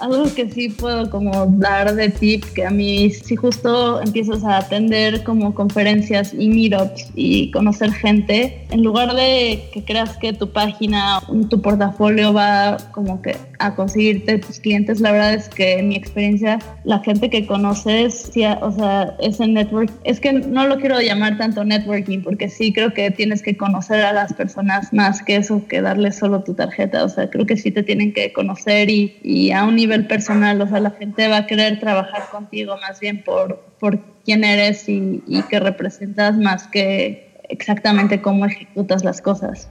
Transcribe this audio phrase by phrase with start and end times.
[0.00, 4.58] algo que sí puedo como dar de tip, que a mí si justo empiezas a
[4.58, 10.50] atender como conferencias y meetups y conocer gente, en lugar de que creas que tu
[10.52, 15.88] página, tu portafolio va como que a conseguirte tus clientes, la verdad es que en
[15.88, 20.78] mi experiencia, la gente que conoces, sí, o sea, ese network, es que no lo
[20.78, 25.22] quiero llamar tanto networking, porque sí creo que tienes que conocer a las personas más
[25.22, 28.32] que eso, que darles solo tu tarjeta, o sea, creo que sí te tienen que
[28.32, 32.28] conocer y, y a un nivel personal, o sea, la gente va a querer trabajar
[32.30, 38.46] contigo más bien por, por quién eres y, y que representas más que exactamente cómo
[38.46, 39.68] ejecutas las cosas.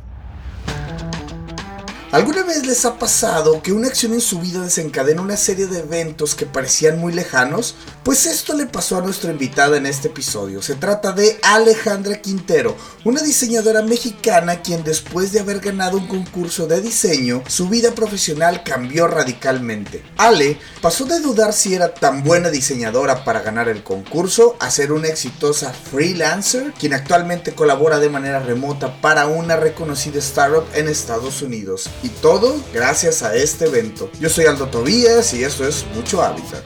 [2.10, 5.80] ¿Alguna vez les ha pasado que una acción en su vida desencadena una serie de
[5.80, 7.76] eventos que parecían muy lejanos?
[8.04, 10.62] Pues esto le pasó a nuestra invitada en este episodio.
[10.62, 16.66] Se trata de Alejandra Quintero, una diseñadora mexicana quien después de haber ganado un concurso
[16.66, 20.02] de diseño, su vida profesional cambió radicalmente.
[20.16, 24.94] Ale pasó de dudar si era tan buena diseñadora para ganar el concurso a ser
[24.94, 31.42] una exitosa freelancer, quien actualmente colabora de manera remota para una reconocida startup en Estados
[31.42, 31.90] Unidos.
[32.04, 34.12] Y todo gracias a este evento.
[34.20, 36.64] Yo soy Aldo Tobías y esto es Mucho Hábitat.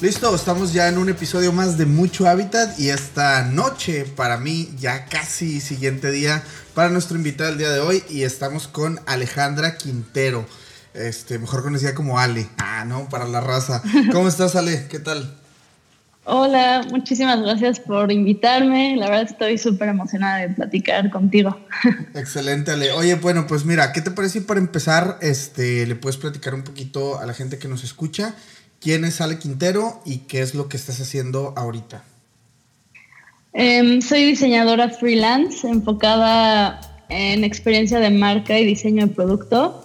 [0.00, 4.72] Listo, estamos ya en un episodio más de Mucho Hábitat y esta noche para mí,
[4.78, 9.76] ya casi siguiente día, para nuestro invitado del día de hoy y estamos con Alejandra
[9.76, 10.46] Quintero,
[10.94, 12.48] este, mejor conocida como Ale.
[12.58, 13.82] Ah, no, para la raza.
[14.12, 14.86] ¿Cómo estás Ale?
[14.88, 15.36] ¿Qué tal?
[16.30, 18.96] Hola, muchísimas gracias por invitarme.
[18.96, 21.58] La verdad estoy súper emocionada de platicar contigo.
[22.14, 22.92] Excelente, Ale.
[22.92, 27.18] Oye, bueno, pues mira, ¿qué te parece para empezar este, le puedes platicar un poquito
[27.18, 28.34] a la gente que nos escucha?
[28.78, 32.04] ¿Quién es Ale Quintero y qué es lo que estás haciendo ahorita?
[33.54, 39.82] Um, soy diseñadora freelance enfocada en experiencia de marca y diseño de producto.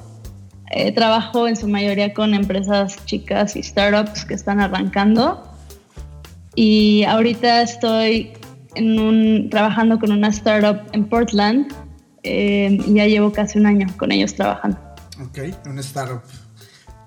[0.71, 5.52] Eh, trabajo en su mayoría con empresas chicas y startups que están arrancando
[6.55, 8.33] y ahorita estoy
[8.75, 11.73] en un, trabajando con una startup en Portland
[12.23, 14.77] eh, y ya llevo casi un año con ellos trabajando.
[15.21, 16.21] Ok, una startup.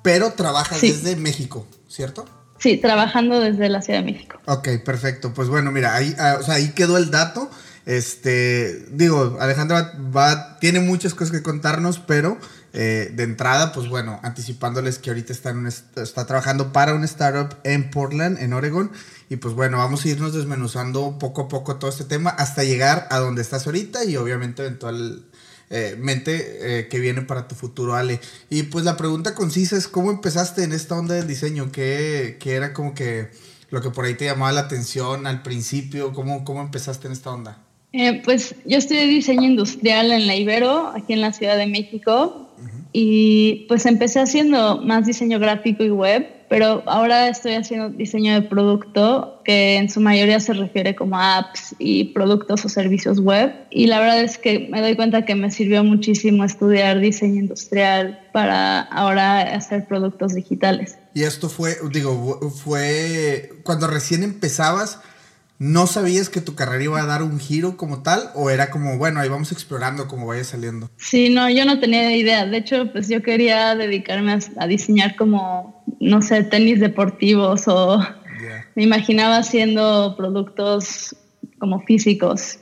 [0.03, 2.27] Pero trabajas desde México, ¿cierto?
[2.59, 4.39] Sí, trabajando desde la Ciudad de México.
[4.47, 5.35] Ok, perfecto.
[5.35, 7.51] Pues bueno, mira, ahí, ah, o sea, ahí quedó el dato.
[7.85, 12.39] Este, digo, Alejandra va, tiene muchas cosas que contarnos, pero
[12.73, 17.57] eh, de entrada, pues bueno, anticipándoles que ahorita está, en está trabajando para una startup
[17.65, 18.91] en Portland, en Oregon.
[19.29, 23.09] Y pues bueno, vamos a irnos desmenuzando poco a poco todo este tema hasta llegar
[23.11, 25.31] a donde estás ahorita y obviamente eventualmente
[25.71, 28.21] eh, que viene para tu futuro, Ale.
[28.51, 31.73] Y pues la pregunta concisa es, ¿cómo empezaste en esta onda del diseño?
[31.73, 33.31] ¿Qué, qué era como que
[33.71, 36.13] lo que por ahí te llamaba la atención al principio?
[36.13, 37.63] ¿Cómo, cómo empezaste en esta onda?
[37.93, 42.46] Eh, pues yo estudié diseño industrial en la Ibero, aquí en la Ciudad de México,
[42.99, 48.41] y pues empecé haciendo más diseño gráfico y web, pero ahora estoy haciendo diseño de
[48.41, 53.53] producto que en su mayoría se refiere como a apps y productos o servicios web.
[53.69, 58.19] Y la verdad es que me doy cuenta que me sirvió muchísimo estudiar diseño industrial
[58.33, 60.97] para ahora hacer productos digitales.
[61.13, 65.01] Y esto fue, digo, fue cuando recién empezabas
[65.59, 68.31] ¿No sabías que tu carrera iba a dar un giro como tal?
[68.35, 70.91] ¿O era como, bueno, ahí vamos explorando como vaya saliendo?
[70.99, 72.45] Sí, no, yo no tenía idea.
[72.45, 78.01] De hecho, pues yo quería dedicarme a, diseñar como, no sé, tenis deportivos o
[78.75, 81.17] me imaginaba haciendo productos
[81.59, 82.59] como físicos.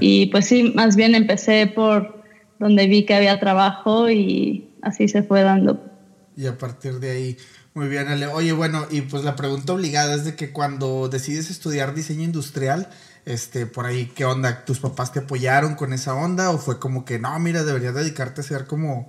[0.00, 2.24] Y pues sí, más bien empecé por
[2.58, 5.82] donde vi que había trabajo y así se fue dando.
[6.36, 7.36] Y a partir de ahí,
[7.78, 8.26] muy bien, Ale.
[8.26, 12.88] Oye, bueno, y pues la pregunta obligada es de que cuando decides estudiar diseño industrial,
[13.24, 14.64] este, por ahí, ¿qué onda?
[14.64, 16.50] ¿Tus papás te apoyaron con esa onda?
[16.50, 19.08] ¿O fue como que, no, mira, deberías dedicarte a ser como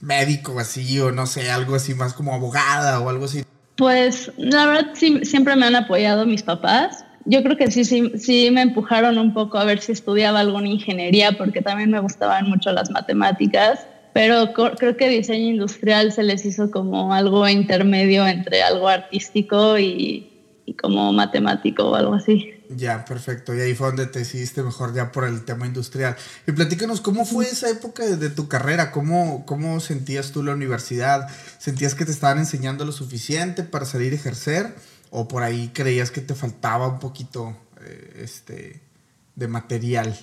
[0.00, 3.44] médico así, o no sé, algo así, más como abogada o algo así?
[3.76, 7.06] Pues la verdad sí, siempre me han apoyado mis papás.
[7.24, 10.68] Yo creo que sí, sí, sí me empujaron un poco a ver si estudiaba alguna
[10.68, 16.44] ingeniería, porque también me gustaban mucho las matemáticas pero creo que diseño industrial se les
[16.44, 20.26] hizo como algo intermedio entre algo artístico y,
[20.80, 22.54] como matemático o algo así.
[22.68, 23.54] Ya, perfecto.
[23.54, 26.16] Y ahí fue donde te decidiste mejor ya por el tema industrial.
[26.46, 28.92] Y platícanos, ¿cómo fue esa época de, tu carrera?
[28.92, 31.28] ¿Cómo, ¿Cómo sentías tú la universidad?
[31.58, 34.74] ¿Sentías que te estaban enseñando lo suficiente para salir a ejercer?
[35.10, 38.80] ¿O por ahí creías que te faltaba un poquito eh, este,
[39.34, 40.16] de material?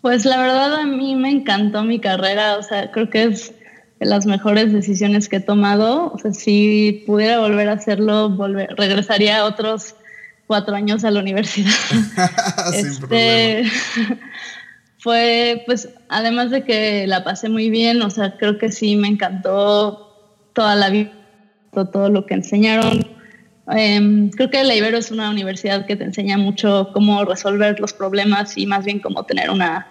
[0.00, 3.52] Pues la verdad a mí me encantó mi carrera, o sea, creo que es
[3.98, 6.12] de las mejores decisiones que he tomado.
[6.12, 9.96] O sea, si pudiera volver a hacerlo, volver, regresaría otros
[10.46, 11.70] cuatro años a la universidad.
[12.72, 13.64] Sin este,
[14.98, 19.08] fue, pues, además de que la pasé muy bien, o sea, creo que sí me
[19.08, 21.12] encantó toda la vida,
[21.92, 23.17] todo lo que enseñaron.
[23.70, 27.92] Em, creo que la Ibero es una universidad que te enseña mucho cómo resolver los
[27.92, 29.86] problemas y más bien cómo tener una,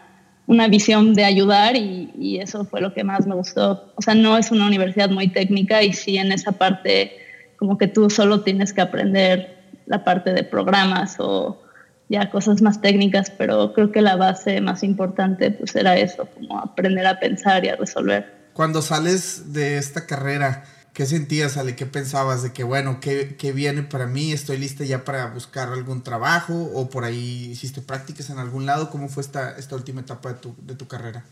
[0.47, 3.93] una visión de ayudar y, y, eso fue lo que más me gustó.
[3.95, 7.17] O sea, no es una universidad muy técnica y sí en esa parte
[7.57, 11.61] como que tú solo tienes que aprender la parte de programas o
[12.09, 16.59] ya cosas más técnicas, pero creo que la base más importante pues era eso, como
[16.59, 18.37] aprender a pensar y a resolver.
[18.53, 20.63] Cuando sales de esta carrera,
[20.97, 21.75] ¿qué sentías, Ale?
[21.75, 24.31] ¿Qué pensabas de que, bueno, ¿qué, ¿qué, viene para mí?
[24.31, 26.71] ¿Estoy lista ya para buscar algún trabajo?
[26.73, 28.89] ¿O por ahí hiciste prácticas en algún lado?
[28.89, 31.23] ¿Cómo fue esta, esta última etapa de tu, de tu carrera?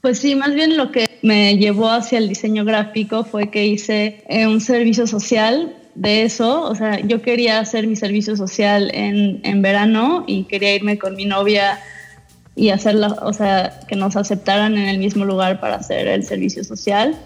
[0.00, 4.24] Pues sí, más bien lo que me llevó hacia el diseño gráfico fue que hice
[4.26, 9.42] eh, un servicio social de eso, o sea, yo quería hacer mi servicio social en,
[9.44, 11.78] en verano y quería irme con mi novia
[12.56, 16.64] y hacerla, o sea, que nos aceptaran en el mismo lugar para hacer el servicio
[16.64, 17.18] social.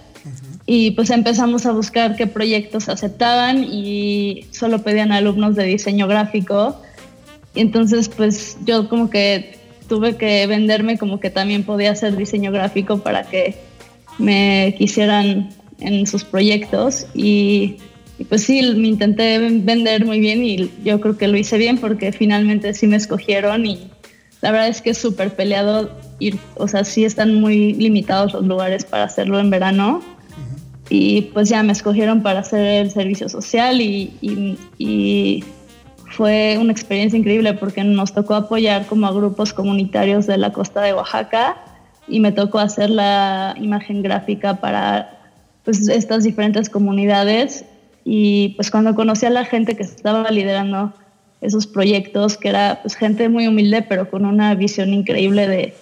[0.66, 6.80] Y pues empezamos a buscar qué proyectos aceptaban y solo pedían alumnos de diseño gráfico.
[7.54, 12.50] Y entonces pues yo como que tuve que venderme como que también podía hacer diseño
[12.50, 13.56] gráfico para que
[14.18, 15.50] me quisieran
[15.80, 17.76] en sus proyectos y
[18.18, 21.78] y pues sí, me intenté vender muy bien y yo creo que lo hice bien
[21.78, 23.90] porque finalmente sí me escogieron y
[24.40, 25.90] la verdad es que es súper peleado
[26.20, 30.02] ir, o sea, sí están muy limitados los lugares para hacerlo en verano.
[30.90, 35.44] Y pues ya me escogieron para hacer el servicio social y,
[36.10, 40.80] fue una experiencia increíble porque nos tocó apoyar como a grupos comunitarios de la costa
[40.80, 41.56] de Oaxaca
[42.06, 45.18] y me tocó hacer la imagen gráfica para
[45.64, 47.64] pues, estas diferentes comunidades.
[48.04, 50.92] Y pues cuando conocí a la gente que estaba liderando
[51.40, 55.74] esos proyectos, que era pues, gente muy humilde, pero con una visión increíble de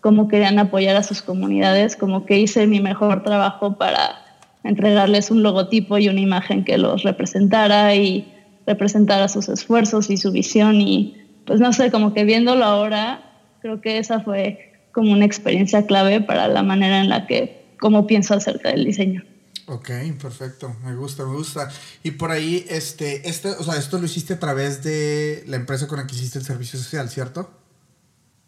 [0.00, 4.27] cómo querían apoyar a sus comunidades, como que hice mi mejor trabajo para
[4.64, 8.32] entregarles un logotipo y una imagen que los representara y
[8.66, 11.16] representara sus esfuerzos y su visión y
[11.46, 13.22] pues no sé, como que viéndolo ahora,
[13.62, 18.06] creo que esa fue como una experiencia clave para la manera en la que, cómo
[18.06, 19.24] pienso acerca del diseño.
[19.66, 19.90] Ok,
[20.20, 21.70] perfecto, me gusta, me gusta.
[22.02, 25.88] Y por ahí, este, este, o sea, esto lo hiciste a través de la empresa
[25.88, 27.50] con la que hiciste el servicio social, ¿cierto?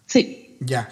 [0.06, 0.56] Sí.
[0.60, 0.88] Ya.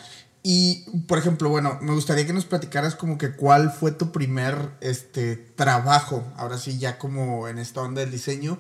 [0.51, 4.71] Y, por ejemplo, bueno, me gustaría que nos platicaras como que cuál fue tu primer,
[4.81, 8.59] este, trabajo, ahora sí, ya como en esta onda del diseño,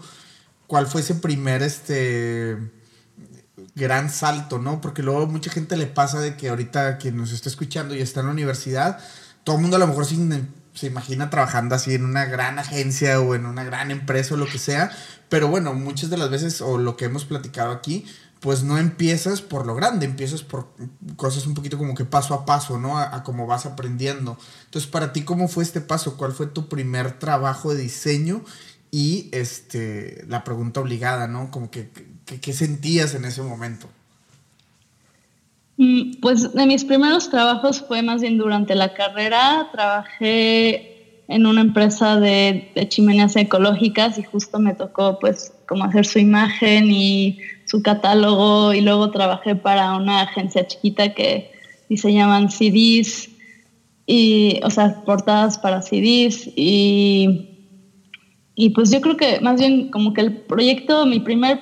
[0.67, 2.58] cuál fue ese primer, este,
[3.75, 4.82] gran salto, ¿no?
[4.82, 8.20] Porque luego mucha gente le pasa de que ahorita quien nos está escuchando y está
[8.20, 8.99] en la universidad,
[9.43, 10.29] todo el mundo a lo mejor sin
[10.75, 14.46] se imagina trabajando así en una gran agencia o en una gran empresa o lo
[14.46, 14.93] que sea.
[15.29, 18.05] Pero bueno, muchas de las veces, o lo que hemos platicado aquí,
[18.40, 20.69] pues no empiezas por lo grande, empiezas por
[21.17, 22.99] cosas un poquito como que paso a paso, ¿no?
[22.99, 24.38] A, cómo vas aprendiendo.
[24.64, 26.17] Entonces, para ti, ¿cómo fue este paso?
[26.17, 28.43] ¿Cuál fue tu primer trabajo de diseño?
[28.90, 31.50] Y este, la pregunta obligada, ¿no?
[31.50, 31.90] Como que,
[32.25, 33.88] ¿qué sentías en ese momento?
[35.79, 39.69] Mm, pues de mis primeros trabajos fue más bien durante la carrera.
[39.73, 46.19] Trabajé en una empresa de, chimeneas ecológicas y justo me tocó pues como hacer su
[46.19, 47.38] imagen y
[47.69, 51.50] su catálogo y luego trabajé para una agencia chiquita que
[51.88, 53.29] diseñaban CDs
[54.06, 57.50] y, o sea, portadas para CDs y,
[58.54, 61.61] y pues yo creo que más bien como que el proyecto, mi primer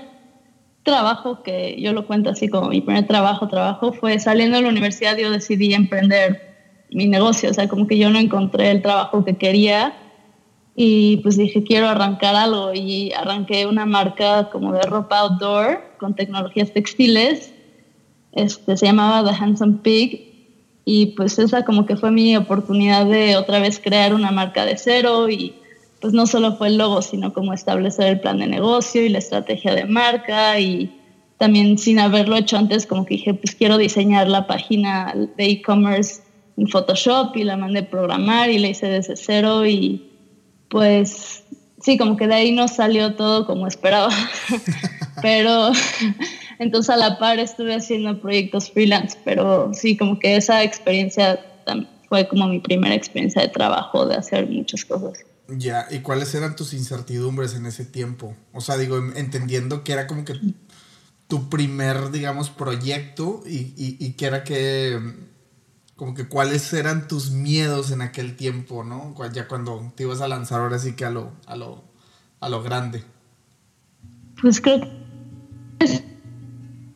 [0.84, 4.68] trabajo que yo lo cuento así como mi primer trabajo, trabajo fue saliendo de la
[4.68, 6.40] universidad yo decidí emprender
[6.92, 9.92] mi negocio, o sea, como que yo no encontré el trabajo que quería
[10.76, 16.14] y pues dije quiero arrancar algo y arranqué una marca como de ropa outdoor con
[16.14, 17.52] tecnologías textiles,
[18.32, 20.26] este, se llamaba The Handsome Pig
[20.84, 24.76] y pues esa como que fue mi oportunidad de otra vez crear una marca de
[24.76, 25.54] cero y
[26.00, 29.18] pues no solo fue el logo, sino como establecer el plan de negocio y la
[29.18, 30.92] estrategia de marca y
[31.38, 36.22] también sin haberlo hecho antes, como que dije, pues quiero diseñar la página de e-commerce
[36.56, 40.10] en Photoshop y la mandé programar y la hice desde cero y
[40.68, 41.44] pues
[41.86, 44.10] sí, como que de ahí no salió todo como esperaba,
[45.22, 45.70] pero
[46.58, 51.38] entonces a la par estuve haciendo proyectos freelance, pero sí, como que esa experiencia
[52.08, 55.24] fue como mi primera experiencia de trabajo, de hacer muchas cosas.
[55.46, 58.34] Ya, ¿y cuáles eran tus incertidumbres en ese tiempo?
[58.52, 60.34] O sea, digo, entendiendo que era como que
[61.28, 64.98] tu primer, digamos, proyecto y, y, que era que,
[65.96, 69.14] como que cuáles eran tus miedos en aquel tiempo, ¿no?
[69.32, 71.82] Ya cuando te ibas a lanzar ahora sí que a lo, a lo,
[72.40, 73.02] a lo grande.
[74.40, 74.90] Pues creo que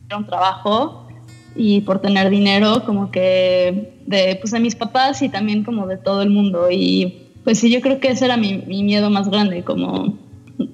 [0.07, 1.09] era un trabajo
[1.57, 5.97] y por tener dinero como que de, pues, de mis papás y también como de
[5.97, 6.71] todo el mundo.
[6.71, 10.19] Y pues sí, yo creo que ese era mi, mi miedo más grande, como,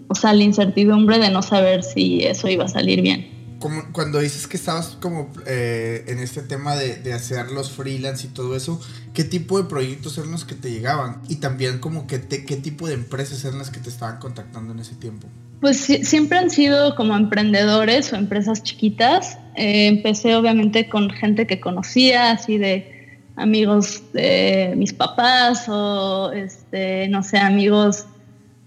[0.09, 3.36] o sea, la incertidumbre de no saber si eso iba a salir bien.
[3.59, 8.31] Cuando dices que estabas como eh, en este tema de, de, hacer los freelance y
[8.31, 8.81] todo eso,
[9.15, 11.23] ¿qué tipo de proyectos eran los que te llegaban?
[11.29, 14.73] Y también como que te, qué tipo de empresas eran las que te estaban contactando
[14.73, 15.27] en ese tiempo.
[15.61, 19.39] Pues siempre han sido como emprendedores o empresas chiquitas.
[19.57, 27.09] Eh, empecé obviamente con gente que conocía, así de amigos de mis papás o, este,
[27.09, 28.07] no sé, amigos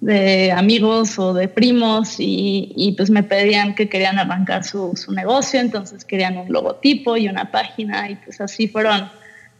[0.02, 6.06] de amigos o de primos y, pues me pedían que querían arrancar su, negocio, entonces
[6.06, 9.10] querían un logotipo y una página y pues así fueron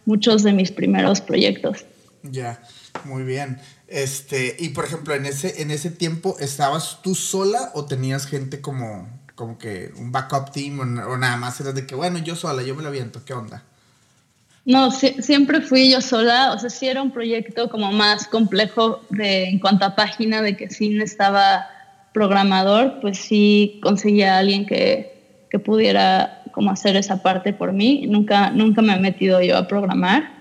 [0.06, 1.84] muchos de mis primeros proyectos.
[2.22, 2.60] Ya,
[3.04, 3.58] muy bien.
[3.86, 8.60] Este, y por ejemplo, en ese, en ese tiempo, ¿estabas tú sola o tenías gente
[8.60, 12.62] como, como que un backup team o, nada más eras de que, bueno, yo sola,
[12.62, 13.64] yo me lo aviento, ¿qué onda?
[14.70, 19.48] No, siempre fui yo sola, o sea, sí era un proyecto como más complejo de,
[19.48, 21.66] en cuanto a página, de que sí estaba
[22.14, 28.06] programador, pues sí conseguía a alguien que, que pudiera como hacer esa parte por mí.
[28.06, 30.38] Nunca, nunca me he metido yo a programar.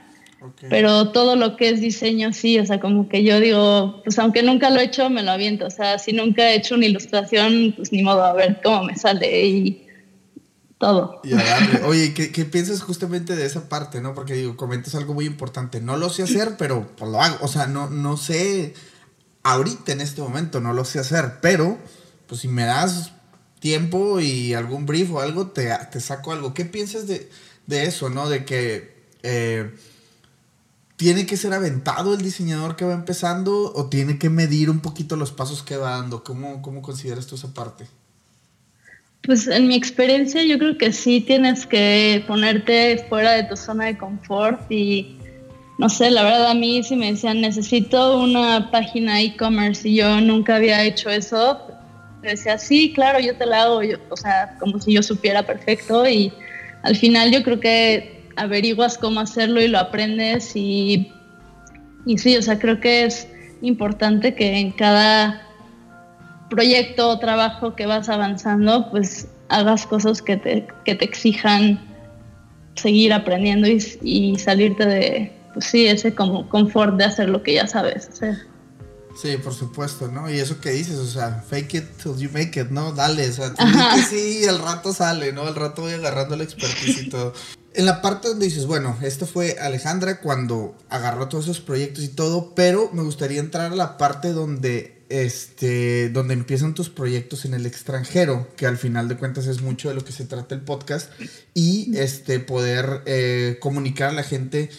[0.70, 4.44] Pero todo lo que es diseño, sí, o sea, como que yo digo, pues aunque
[4.44, 5.66] nunca lo he hecho, me lo aviento.
[5.66, 8.96] O sea, si nunca he hecho una ilustración, pues ni modo, a ver cómo me
[8.96, 9.89] sale y
[10.80, 11.22] todo.
[11.86, 14.16] Oye, ¿qué, ¿qué, piensas justamente de esa parte, no?
[14.16, 15.82] Porque digo, comentas algo muy importante.
[15.82, 17.38] No lo sé hacer, pero pues lo hago.
[17.42, 18.74] O sea, no, no sé
[19.44, 21.78] ahorita en este momento, no lo sé hacer, pero
[22.28, 23.12] pues si me das
[23.60, 26.54] tiempo y algún brief o algo, te, te saco algo.
[26.54, 27.30] ¿Qué piensas de,
[27.68, 28.28] de eso, no?
[28.30, 28.98] De que...
[29.22, 29.76] Eh,
[30.96, 35.16] ¿Tiene que ser aventado el diseñador que va empezando o tiene que medir un poquito
[35.16, 36.26] los pasos que va dando?
[36.26, 37.88] ¿Cómo, cómo consideras tú esa parte?
[39.30, 43.86] Pues en mi experiencia yo creo que sí tienes que ponerte fuera de tu zona
[43.86, 45.20] de confort y
[45.78, 50.20] no sé, la verdad a mí si me decían necesito una página e-commerce y yo
[50.20, 51.62] nunca había hecho eso,
[52.24, 56.34] decía sí, claro, yo te la hago, o sea, como si yo supiera perfecto y
[56.82, 61.12] al final yo creo que averiguas cómo hacerlo y lo aprendes y
[62.18, 63.28] sí, o sea, creo que es
[63.62, 65.49] importante que en cada
[66.50, 71.80] proyecto o trabajo que vas avanzando, pues hagas cosas que te, que te exijan
[72.76, 77.56] seguir aprendiendo y, y, salirte de, pues sí, ese como confort de hacer lo que
[77.56, 78.38] ya sabes hacer.
[79.20, 80.30] Sí, por supuesto, ¿no?
[80.30, 82.94] Y eso que dices, o sea, fake it till you make it, ¿no?
[82.94, 83.54] Dale, o sea,
[83.96, 85.48] que sí, el rato sale, ¿no?
[85.48, 87.34] El rato voy agarrando la expertise y todo
[87.74, 92.10] en la parte donde dices, bueno, esto fue Alejandra cuando agarró todos esos proyectos y
[92.10, 97.54] todo, pero me gustaría entrar a la parte donde, este, donde empiezan tus proyectos en
[97.54, 100.62] el extranjero, que al final de cuentas es mucho de lo que se trata el
[100.62, 101.12] podcast,
[101.54, 104.70] y este, poder eh, comunicar a la gente.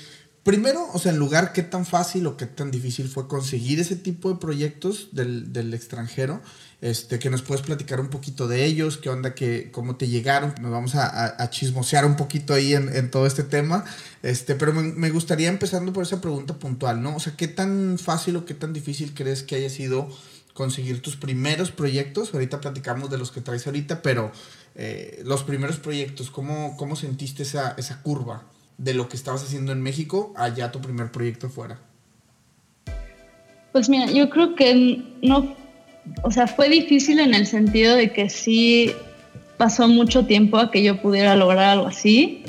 [0.43, 3.97] Primero, o sea, en lugar qué tan fácil o qué tan difícil fue conseguir ese
[3.97, 6.41] tipo de proyectos del, del extranjero
[6.81, 10.55] este, que nos puedes platicar un poquito de ellos, qué onda, que, cómo te llegaron.
[10.61, 13.85] Nos vamos a, chismosear un poquito ahí en, todo este tema.
[14.23, 17.17] Este, pero me, me, gustaría empezando por esa pregunta puntual, ¿no?
[17.17, 20.09] O sea, ¿qué tan fácil o qué tan difícil crees que haya sido
[20.55, 22.33] conseguir tus primeros proyectos?
[22.33, 24.33] Ahorita platicamos de los que traes ahorita, pero
[24.75, 28.45] eh, los primeros proyectos, ¿cómo, cómo sentiste esa, esa curva
[28.79, 31.79] de lo que estabas haciendo en México allá tu primer proyecto fuera?
[33.73, 35.60] Pues mira, yo creo que no
[36.23, 38.93] o sea, fue difícil en el sentido de que sí
[39.57, 42.45] pasó mucho tiempo a que yo pudiera lograr algo así,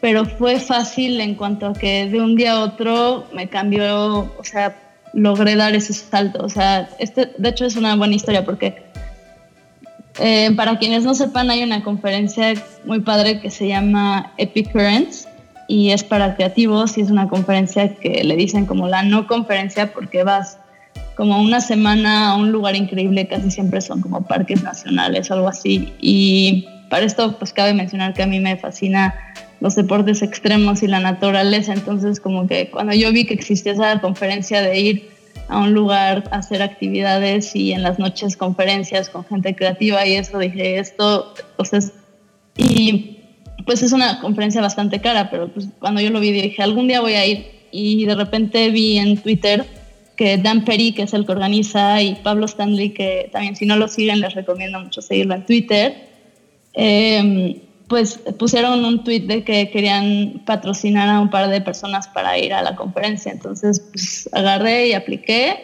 [0.00, 4.44] pero fue fácil en cuanto a que de un día a otro me cambió, o
[4.44, 4.76] sea,
[5.12, 6.44] logré dar ese salto.
[6.44, 8.82] O sea, este, de hecho es una buena historia porque
[10.20, 12.54] eh, para quienes no sepan, hay una conferencia
[12.84, 15.28] muy padre que se llama Epic Currents
[15.68, 19.92] y es para creativos y es una conferencia que le dicen como la no conferencia
[19.92, 20.58] porque vas
[21.18, 25.92] como una semana a un lugar increíble, casi siempre son como parques nacionales algo así.
[26.00, 29.12] Y para esto, pues cabe mencionar que a mí me fascina
[29.60, 34.00] los deportes extremos y la naturaleza, entonces como que cuando yo vi que existía esa
[34.00, 35.10] conferencia de ir
[35.48, 40.14] a un lugar a hacer actividades y en las noches conferencias con gente creativa y
[40.14, 41.72] eso, dije, esto, pues
[42.56, 43.18] y
[43.66, 47.00] pues es una conferencia bastante cara, pero pues cuando yo lo vi dije, algún día
[47.00, 49.66] voy a ir y de repente vi en Twitter
[50.18, 53.76] que Dan Perry, que es el que organiza, y Pablo Stanley, que también si no
[53.76, 55.94] lo siguen les recomiendo mucho seguirlo en Twitter,
[56.74, 57.54] em,
[57.86, 62.52] pues pusieron un tweet de que querían patrocinar a un par de personas para ir
[62.52, 63.30] a la conferencia.
[63.30, 65.54] Entonces, pues agarré y apliqué.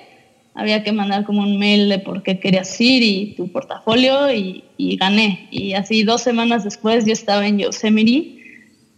[0.54, 4.62] Había que mandar como un mail de por qué querías ir y tu portafolio y,
[4.78, 5.48] y gané.
[5.50, 8.33] Y así dos semanas después yo estaba en Yosemite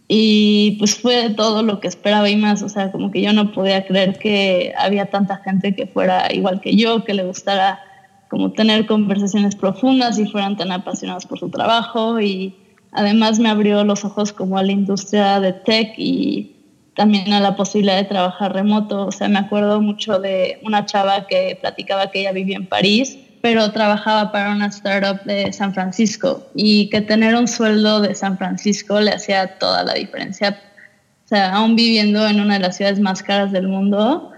[0.07, 3.51] Y pues fue todo lo que esperaba y más, o sea, como que yo no
[3.51, 7.79] podía creer que había tanta gente que fuera igual que yo, que le gustara
[8.29, 12.55] como tener conversaciones profundas y fueran tan apasionados por su trabajo y
[12.91, 16.55] además me abrió los ojos como a la industria de tech y
[16.95, 19.07] también a la posibilidad de trabajar remoto.
[19.07, 23.17] O sea, me acuerdo mucho de una chava que platicaba que ella vivía en París
[23.41, 28.37] pero trabajaba para una startup de San Francisco y que tener un sueldo de San
[28.37, 30.59] Francisco le hacía toda la diferencia.
[31.25, 34.31] O sea, aún viviendo en una de las ciudades más caras del mundo,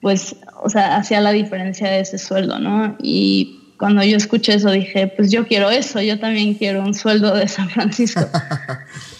[0.00, 2.96] pues, o sea, hacía la diferencia de ese sueldo, ¿no?
[3.00, 7.34] Y cuando yo escuché eso dije, pues yo quiero eso, yo también quiero un sueldo
[7.34, 8.20] de San Francisco.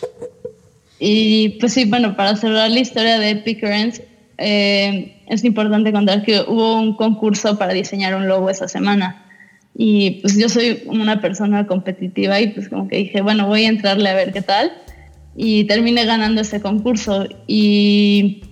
[0.98, 3.62] y pues sí, bueno, para cerrar la historia de Epic
[4.38, 9.24] eh, es importante contar que hubo un concurso para diseñar un logo esa semana.
[9.76, 13.68] Y pues yo soy una persona competitiva y pues como que dije, bueno, voy a
[13.68, 14.72] entrarle a ver qué tal.
[15.36, 17.26] Y terminé ganando ese concurso.
[17.46, 18.42] Y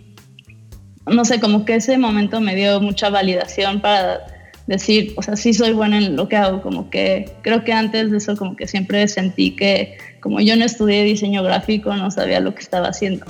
[1.06, 4.26] no sé, como que ese momento me dio mucha validación para
[4.66, 8.10] decir, o sea, sí soy buena en lo que hago, como que creo que antes
[8.10, 12.40] de eso como que siempre sentí que como yo no estudié diseño gráfico, no sabía
[12.40, 13.26] lo que estaba haciendo.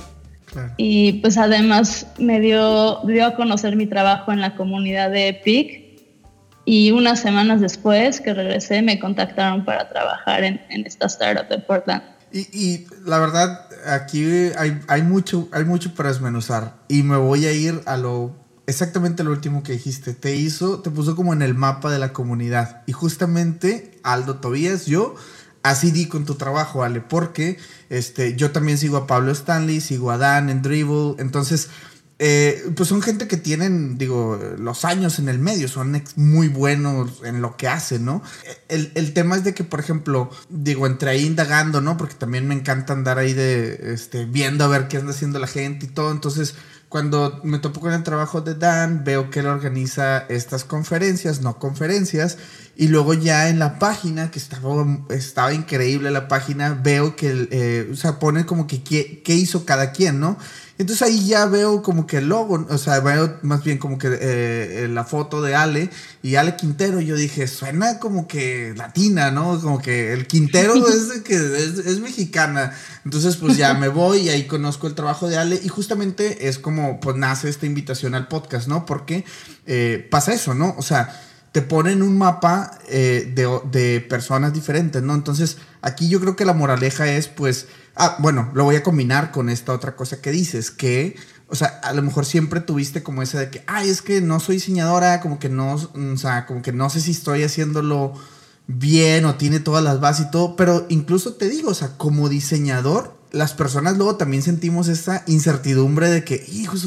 [0.77, 5.83] Y pues además me dio, dio a conocer mi trabajo en la comunidad de Epic
[6.65, 11.59] y unas semanas después que regresé me contactaron para trabajar en, en esta startup de
[11.59, 12.03] Portland.
[12.31, 14.25] Y, y, la verdad, aquí
[14.57, 19.23] hay, hay, mucho, hay mucho para desmenuzar y me voy a ir a lo exactamente
[19.23, 20.13] lo último que dijiste.
[20.13, 24.85] Te hizo, te puso como en el mapa de la comunidad y justamente Aldo Tobías,
[24.85, 25.15] yo
[25.63, 27.57] así di con tu trabajo, Ale, porque
[27.89, 31.69] este, yo también sigo a Pablo Stanley, sigo a Dan en Dribble, entonces,
[32.19, 37.21] eh, pues son gente que tienen, digo, los años en el medio, son muy buenos
[37.23, 38.21] en lo que hacen, ¿no?
[38.67, 41.97] El, el, tema es de que, por ejemplo, digo, entre ahí indagando, ¿no?
[41.97, 45.47] Porque también me encanta andar ahí de, este, viendo a ver qué anda haciendo la
[45.47, 46.55] gente y todo, entonces
[46.93, 51.57] cuando me topo con el trabajo de Dan, veo que él organiza estas conferencias, no
[51.57, 52.37] conferencias,
[52.75, 57.89] y luego ya en la página, que estaba, estaba increíble la página, veo que, eh,
[57.91, 60.37] o sea, pone como que qué, hizo cada quien, ¿no?
[60.83, 64.09] Entonces ahí ya veo como que el logo, o sea, veo más bien como que
[64.19, 65.89] eh, la foto de Ale
[66.21, 66.99] y Ale Quintero.
[66.99, 69.61] yo dije, suena como que latina, ¿no?
[69.61, 72.73] Como que el Quintero es, que es, mexicana.
[73.05, 76.59] Entonces, pues ya me voy y ahí conozco el trabajo de Ale y justamente es
[76.59, 78.85] como, pues nace esta invitación al podcast, ¿no?
[78.85, 79.23] Porque
[79.65, 80.75] eh, pasa eso, ¿no?
[80.77, 81.17] O sea,
[81.53, 85.13] te ponen un mapa eh, de, personas diferentes, ¿no?
[85.13, 89.31] Entonces, aquí yo creo que la moraleja es, pues, ah, bueno, lo voy a combinar
[89.31, 91.15] con esta otra cosa que dices, que,
[91.47, 94.39] o sea, a lo mejor siempre tuviste como esa de que, ay, es que no
[94.39, 98.13] soy diseñadora, como que no, o sea, como que no sé si estoy haciéndolo
[98.65, 102.29] bien o tiene todas las bases y todo, pero incluso te digo, o sea, como
[102.29, 106.77] diseñador, las personas luego también sentimos esa incertidumbre de que, hijo,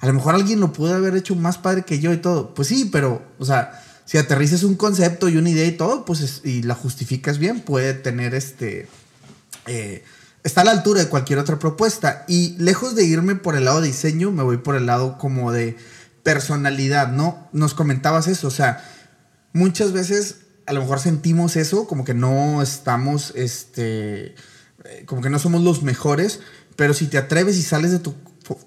[0.00, 2.54] a lo mejor alguien lo puede haber hecho más padre que yo y todo.
[2.54, 6.40] Pues sí, pero, o sea, si aterrices un concepto y una idea y todo, pues
[6.42, 8.88] y la justificas bien, puede tener este...
[9.68, 10.02] Eh,
[10.42, 12.24] está a la altura de cualquier otra propuesta.
[12.26, 15.52] Y lejos de irme por el lado de diseño, me voy por el lado como
[15.52, 15.76] de
[16.24, 17.48] personalidad, ¿no?
[17.52, 18.84] Nos comentabas eso, o sea,
[19.52, 24.34] muchas veces a lo mejor sentimos eso, como que no estamos, este,
[24.86, 26.40] eh, como que no somos los mejores,
[26.74, 28.16] pero si te atreves y sales de tu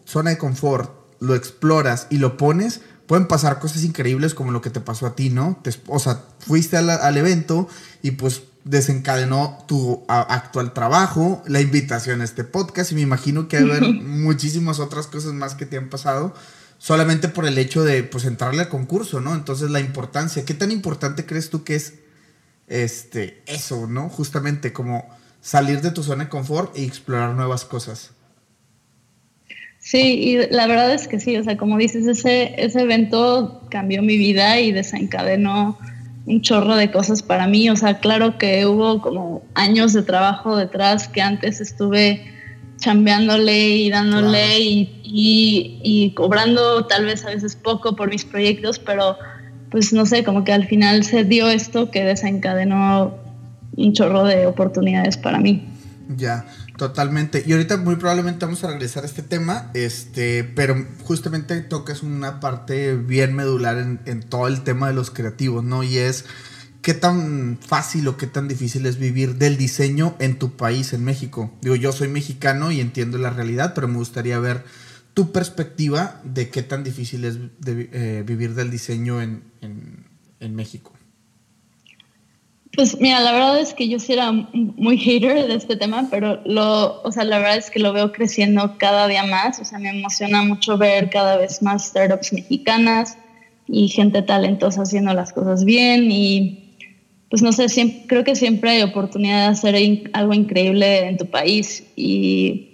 [0.05, 2.79] zona de confort, lo exploras y lo pones,
[3.13, 5.61] pueden pasar cosas increíbles como lo que te pasó a ti, ¿no?
[5.85, 7.67] o sea, fuiste al, evento
[8.01, 13.57] y pues desencadenó tu actual trabajo, la invitación a este podcast y me imagino que
[13.57, 16.33] hay haber muchísimas otras cosas más que te han pasado
[16.79, 19.35] solamente por el hecho de pues entrarle al concurso, ¿no?
[19.35, 21.93] Entonces la importancia, ¿qué tan importante crees tú que es
[22.65, 24.09] este eso, ¿no?
[24.09, 25.07] Justamente como
[25.39, 28.09] salir de tu zona de confort y explorar nuevas cosas.
[29.83, 34.01] Sí, y la verdad es que sí, o sea, como dices, ese, ese evento cambió
[34.01, 35.77] mi vida y desencadenó
[36.25, 40.55] un chorro de cosas para mí, o sea, claro que hubo como años de trabajo
[40.55, 42.25] detrás que antes estuve
[42.77, 48.79] chambeándole y dándole y, y, y, cobrando tal vez a veces poco por mis proyectos,
[48.79, 49.17] pero
[49.69, 53.15] pues no sé, como que al final se dio esto que desencadenó
[53.75, 55.67] un chorro de oportunidades para mí.
[56.15, 56.45] Ya.
[56.83, 57.41] Totalmente.
[57.47, 62.97] Y ahorita muy probablemente vamos a regresar este tema, este, pero justamente tocas una parte
[62.97, 65.85] bien medular en, todo el tema de los creativos, ¿no?
[65.85, 66.25] Y es
[66.81, 71.05] qué tan fácil o qué tan difícil es vivir del diseño en tu país, en
[71.05, 71.53] México.
[71.61, 74.65] Digo, yo soy mexicano y entiendo la realidad, pero me gustaría ver
[75.13, 80.92] tu perspectiva de qué tan difícil es eh, vivir del diseño en, en México.
[82.75, 86.41] Pues mira, la verdad es que yo sí era muy hater de este tema, pero
[86.43, 89.59] lo, o sea, la verdad es que lo veo creciendo cada día más.
[89.59, 93.15] O sea, me emociona mucho ver cada vez más startups mexicanas
[93.67, 96.11] y gente talentosa haciendo las cosas bien.
[96.11, 96.77] Y
[97.29, 101.27] pues no sé, siempre, creo que siempre hay oportunidad de hacer algo increíble en tu
[101.27, 101.83] país.
[101.95, 102.71] Y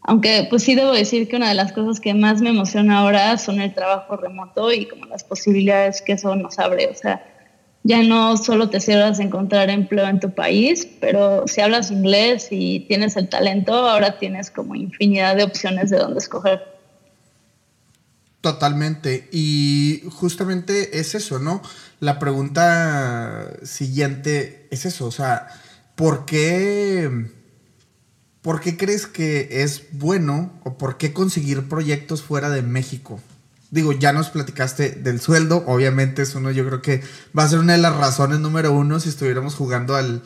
[0.00, 3.36] aunque pues sí debo decir que una de las cosas que más me emociona ahora
[3.36, 7.33] son el trabajo remoto y como las posibilidades que eso nos abre, o sea,
[7.84, 12.48] ya no solo te cierras a encontrar empleo en tu país, pero si hablas inglés
[12.50, 16.62] y tienes el talento, ahora tienes como infinidad de opciones de dónde escoger.
[18.40, 19.28] Totalmente.
[19.32, 21.60] Y justamente es eso, ¿no?
[22.00, 25.48] La pregunta siguiente es eso, o sea,
[25.94, 27.28] ¿por qué,
[28.40, 33.20] ¿por qué crees que es bueno o por qué conseguir proyectos fuera de México?
[33.74, 37.02] Digo, ya nos platicaste del sueldo, obviamente es uno, yo creo que
[37.36, 40.22] va a ser una de las razones número uno si estuviéramos jugando al,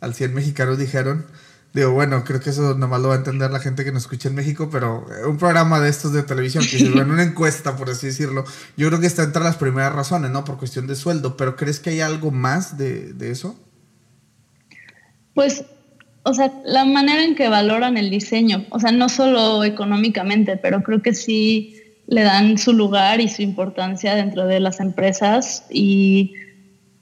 [0.00, 1.26] al 100 mexicanos, dijeron.
[1.72, 4.28] Digo, bueno, creo que eso nomás lo va a entender la gente que nos escucha
[4.28, 7.76] en México, pero eh, un programa de estos de televisión que sirve en una encuesta,
[7.76, 8.44] por así decirlo,
[8.76, 10.44] yo creo que está entre las primeras razones, ¿no?
[10.44, 13.58] Por cuestión de sueldo, pero ¿crees que hay algo más de, de eso?
[15.34, 15.64] Pues,
[16.22, 20.84] o sea, la manera en que valoran el diseño, o sea, no solo económicamente, pero
[20.84, 26.34] creo que sí le dan su lugar y su importancia dentro de las empresas y,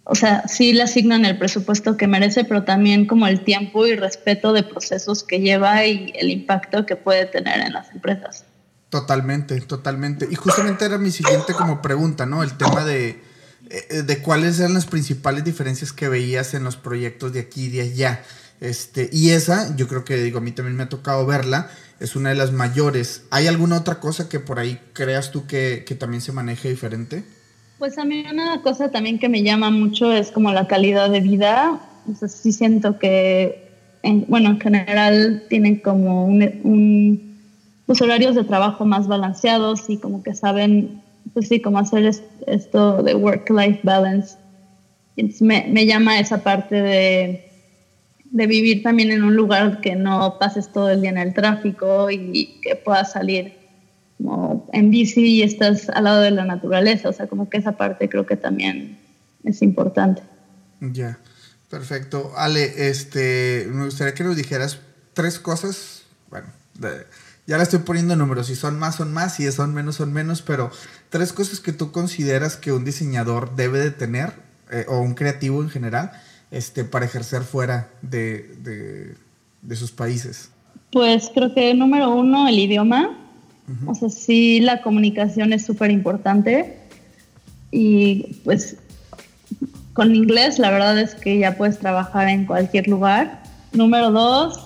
[0.04, 3.96] o sea, sí le asignan el presupuesto que merece, pero también como el tiempo y
[3.96, 8.44] respeto de procesos que lleva y el impacto que puede tener en las empresas.
[8.90, 10.28] Totalmente, totalmente.
[10.30, 12.42] Y justamente era mi siguiente como pregunta, ¿no?
[12.42, 13.22] El tema de,
[13.70, 17.70] eh, de cuáles eran las principales diferencias que veías en los proyectos de aquí y
[17.70, 18.22] de allá.
[18.60, 21.70] Este, y esa, yo creo que digo, a mí también me ha tocado verla,
[22.02, 23.24] es una de las mayores.
[23.30, 27.22] ¿Hay alguna otra cosa que por ahí creas tú que, también se maneje diferente?
[27.78, 31.20] Pues a mí una cosa también que me llama mucho es como la calidad de
[31.20, 31.80] vida.
[32.08, 33.70] O sí siento que,
[34.26, 37.38] bueno, en general tienen como un,
[37.86, 41.00] los horarios de trabajo más balanceados y como que saben,
[41.32, 42.12] pues sí, cómo hacer
[42.48, 44.36] esto de work-life balance.
[45.40, 47.51] me, me llama esa parte de
[48.32, 52.10] de vivir también en un lugar que no pases todo el día en el tráfico
[52.10, 53.58] y que puedas salir
[54.16, 57.10] como en bici y estás al lado de la naturaleza.
[57.10, 58.98] O sea, como que esa parte creo que también
[59.44, 60.22] es importante.
[60.80, 61.18] Ya,
[61.68, 62.32] perfecto.
[62.36, 64.80] Ale, este, me gustaría que nos dijeras
[65.12, 66.04] tres cosas.
[66.30, 66.48] Bueno,
[67.46, 68.46] ya la estoy poniendo números.
[68.46, 69.34] Si son más, son más.
[69.34, 70.40] Si son menos, son menos.
[70.40, 70.70] Pero
[71.10, 74.32] tres cosas que tú consideras que un diseñador debe de tener
[74.70, 76.12] eh, o un creativo en general
[76.52, 79.16] este, para ejercer fuera de,
[79.72, 80.50] sus países?
[80.92, 83.18] Pues creo que número uno, el idioma.
[83.86, 86.78] O sea, sí, la comunicación es súper importante.
[87.70, 88.76] Y pues
[89.94, 93.42] con inglés la verdad es que ya puedes trabajar en cualquier lugar.
[93.72, 94.60] Número dos,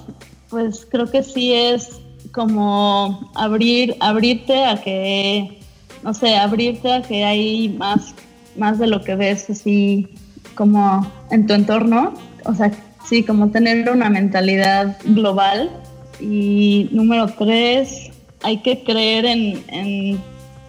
[0.51, 1.90] pues creo que sí es
[2.33, 5.61] como abrir, abrirte a que,
[6.03, 8.12] no sé, abrirte a que hay más,
[8.57, 10.09] más de lo que ves así
[10.56, 12.14] como en tu entorno,
[12.44, 12.72] o sea,
[13.08, 15.70] sí, como tener una mentalidad global.
[16.18, 18.10] Y número tres,
[18.42, 20.18] hay que creer en,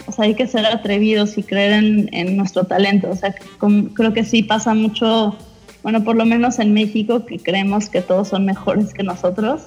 [0.06, 1.74] o sea, hay que ser atrevidos y creer
[2.12, 3.10] en, nuestro talento.
[3.10, 3.34] O sea,
[3.94, 5.36] creo que sí pasa mucho,
[5.84, 9.62] bueno, por lo menos en México, que creemos que todos son mejores que nosotros.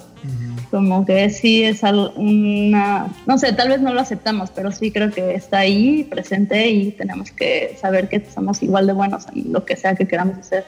[0.71, 5.11] Como que sí es una, no sé, tal vez no lo aceptamos, pero sí creo
[5.11, 9.65] que está ahí presente y tenemos que saber que somos igual de buenos en lo
[9.65, 10.63] que sea que queramos hacer.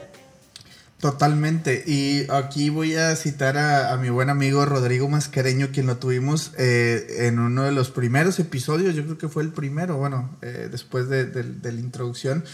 [1.04, 1.84] Totalmente.
[1.86, 7.26] Y aquí voy a citar a, mi buen amigo Rodrigo Mascareño, quien lo tuvimos eh,
[7.26, 11.10] en uno de los primeros episodios, yo creo que fue el primero, bueno, eh, después
[11.10, 12.44] de, de, la introducción,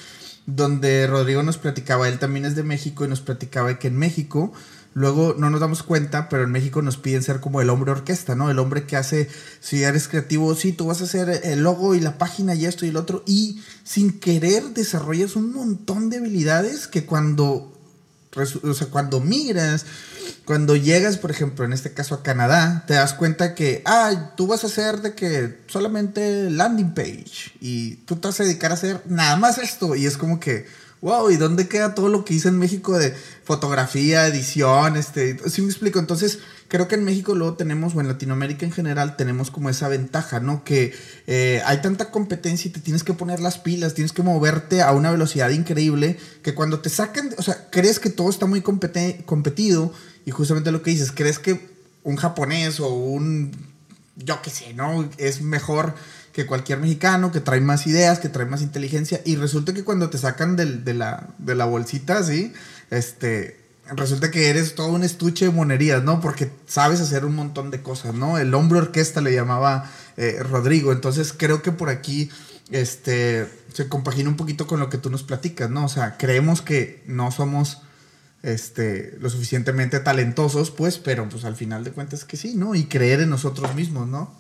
[0.57, 4.53] donde Rodrigo nos platicaba, él también es de México y nos platicaba que en México
[4.93, 8.35] Luego no nos damos cuenta, pero en México nos piden ser como el hombre orquesta,
[8.35, 8.51] ¿no?
[8.51, 9.29] El hombre que hace,
[9.61, 12.85] si eres creativo, sí, tú vas a hacer el logo y la página y esto
[12.85, 13.23] y el otro.
[13.25, 17.80] Y sin querer desarrollas un montón de habilidades que cuando,
[18.37, 19.87] o sea, cuando migras,
[20.45, 24.47] cuando llegas, por ejemplo, en este caso a Canadá, te das cuenta que, ah, tú
[24.47, 28.75] vas a hacer de que solamente landing page y tú te vas a dedicar a
[28.75, 29.97] hacer nada más esto.
[29.97, 30.67] Y es como que
[31.01, 33.15] wow, ¿y dónde queda todo lo que hice en México de
[33.45, 34.97] fotografía, edición?
[34.97, 35.99] Este, sí me explico.
[35.99, 39.89] Entonces, creo que en México luego tenemos, o en Latinoamérica en general, tenemos como esa
[39.89, 40.63] ventaja, ¿no?
[40.63, 40.95] Que
[41.27, 44.93] eh, hay tanta competencia y te tienes que poner las pilas, tienes que moverte a
[44.93, 49.93] una velocidad increíble, que cuando te sacan, o sea, crees que todo está muy competido,
[50.25, 51.69] y justamente lo que dices, crees que
[52.05, 53.51] un japonés o un,
[54.15, 55.11] yo qué sé, ¿no?
[55.19, 55.95] Es mejor
[56.33, 59.21] que cualquier mexicano, que trae más ideas, que trae más inteligencia.
[59.25, 62.53] Y resulta que cuando te sacan de, la, de la bolsita así,
[62.91, 63.60] este,
[63.97, 66.21] resulta que eres todo un estuche de monerías, ¿no?
[66.21, 68.39] Porque sabes hacer un montón de cosas, ¿no?
[68.39, 72.31] El hombre orquesta le llamaba eh, Rodrigo, entonces creo que por aquí
[72.71, 75.85] este, se compagina un poquito con lo que tú nos platicas, ¿no?
[75.85, 77.79] O sea, creemos que no somos
[78.43, 82.75] este, lo suficientemente talentosos, pues, pero pues al final de cuentas que sí, ¿no?
[82.75, 84.35] Y creer en nosotros mismos, ¿no?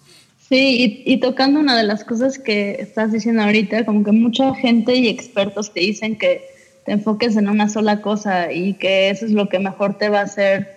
[0.48, 4.96] Sí, y, tocando una de las cosas que estás diciendo ahorita, como que mucha gente
[4.96, 6.42] y expertos te dicen que
[6.84, 10.20] te enfoques en una sola cosa y que eso es lo que mejor te va
[10.20, 10.76] a hacer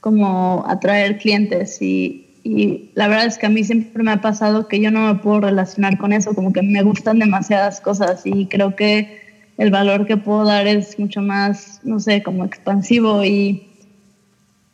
[0.00, 4.68] como atraer clientes y, y la verdad es que a mí siempre me ha pasado
[4.68, 8.46] que yo no me puedo relacionar con eso, como que me gustan demasiadas cosas y
[8.46, 9.22] creo que
[9.56, 13.68] el valor que puedo dar es mucho más, no sé, como expansivo y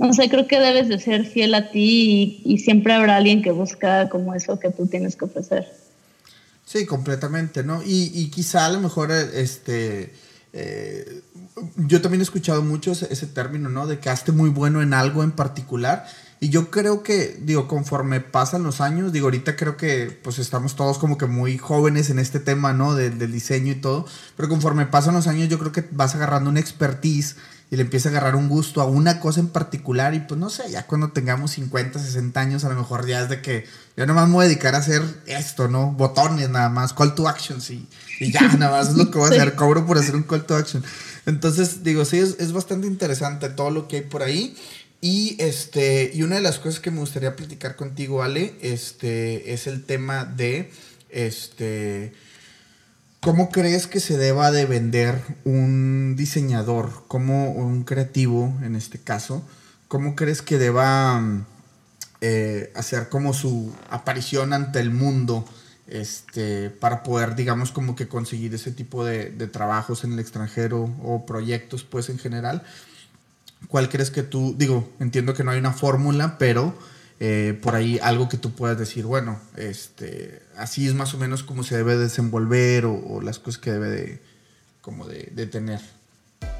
[0.01, 3.51] no sé, creo que debes de ser fiel a ti y, siempre habrá alguien que
[3.51, 5.69] busca como eso que tú tienes que ofrecer.
[6.65, 7.83] Sí, completamente, ¿no?
[7.83, 10.15] Y, y quizá a lo mejor, este,
[10.53, 11.23] eh,
[11.77, 13.87] yo también he escuchado mucho ese, término, ¿no?
[13.87, 16.07] De que hazte muy bueno en algo en particular
[16.43, 20.75] y yo creo que, digo, conforme pasan los años, digo, ahorita creo que pues estamos
[20.75, 22.95] todos como que muy jóvenes en este tema, ¿no?
[22.95, 26.61] Del, diseño y todo, pero conforme pasan los años yo creo que vas agarrando una
[26.61, 27.37] expertise
[27.71, 30.51] y le empieza a agarrar un gusto a una cosa en particular y pues no
[30.51, 33.65] sé, ya cuando tengamos 50, 60 años a lo mejor ya es de que
[33.97, 35.93] yo nomás me voy a dedicar a hacer esto, ¿no?
[35.93, 37.87] Botones nada más, call to actions y,
[38.19, 40.45] y ya, nada más es lo que voy a hacer, cobro por hacer un call
[40.45, 40.83] to action.
[41.27, 44.57] Entonces, digo, sí, es, es bastante interesante todo lo que hay por ahí.
[45.01, 49.67] Y, este, y una de las cosas que me gustaría platicar contigo, Ale, este, es
[49.67, 50.71] el tema de,
[51.09, 52.13] este,
[53.21, 59.47] ¿cómo crees que se deba de vender un diseñador, como un creativo en este caso?
[59.89, 61.23] ¿Cómo crees que deba
[62.21, 65.45] eh, hacer como su aparición ante el mundo?
[65.87, 70.95] Este, para poder, digamos, como que conseguir ese tipo de, de trabajos en el extranjero
[71.03, 72.63] o proyectos, pues, en general.
[73.67, 76.75] ¿Cuál crees que tú, digo, entiendo que no hay una fórmula, pero
[77.23, 81.43] eh, por ahí algo que tú puedas decir, bueno, este, así es más o menos
[81.43, 84.23] como se debe desenvolver o, las cosas que debe de,
[84.81, 85.81] como de, tener?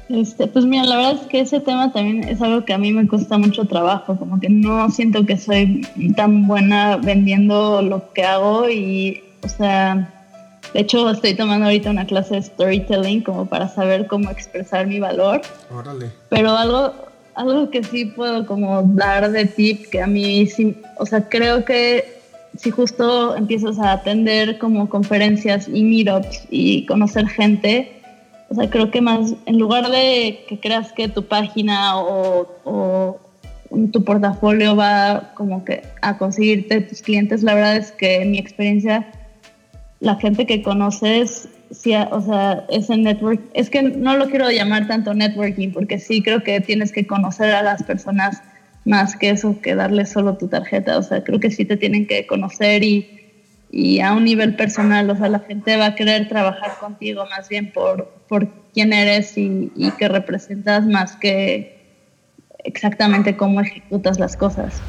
[0.07, 2.91] Este, pues mira, la verdad es que ese tema también es algo que a mí
[2.93, 5.81] me cuesta mucho trabajo, como que no siento que soy
[6.15, 10.13] tan buena vendiendo lo que hago y, o sea,
[10.73, 14.99] de hecho, estoy tomando ahorita una clase de storytelling como para saber cómo expresar mi
[14.99, 15.41] valor.
[15.69, 16.11] Órale.
[16.29, 16.93] Pero algo,
[17.41, 21.65] algo que sí puedo como dar de tip, que a mí sí, o sea, creo
[21.65, 22.21] que
[22.57, 27.91] si justo empiezas a atender como conferencias y meetups y conocer gente,
[28.49, 33.19] o sea, creo que más, en lugar de que creas que tu página o,
[33.93, 39.07] tu portafolio va como que a conseguirte tus clientes, la verdad es que mi experiencia
[40.01, 44.87] la gente que conoces, sí, o sea, ese network, es que no lo quiero llamar
[44.87, 48.41] tanto networking, porque sí creo que tienes que conocer a las personas
[48.83, 52.07] más que eso, que darles solo tu tarjeta, o sea, creo que sí te tienen
[52.07, 53.07] que conocer y,
[53.69, 57.47] y a un nivel personal, o sea, la gente va a querer trabajar contigo más
[57.47, 61.79] bien por, por quién eres y, y que representas más que
[62.63, 64.81] exactamente cómo ejecutas las cosas.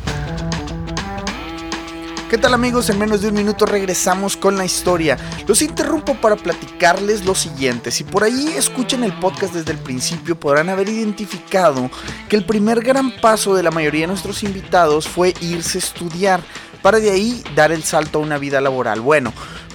[2.33, 2.89] ¿Qué tal amigos?
[2.89, 5.19] En menos de un minuto regresamos con la historia.
[5.47, 7.91] Los interrumpo para platicarles lo siguiente.
[7.91, 11.91] Si por ahí escuchan el podcast desde el principio podrán haber identificado
[12.31, 16.41] que el primer gran paso de la mayoría de nuestros invitados fue irse a estudiar
[16.81, 19.03] para de ahí dar el salto a una vida laboral.
[19.03, 19.35] Bueno,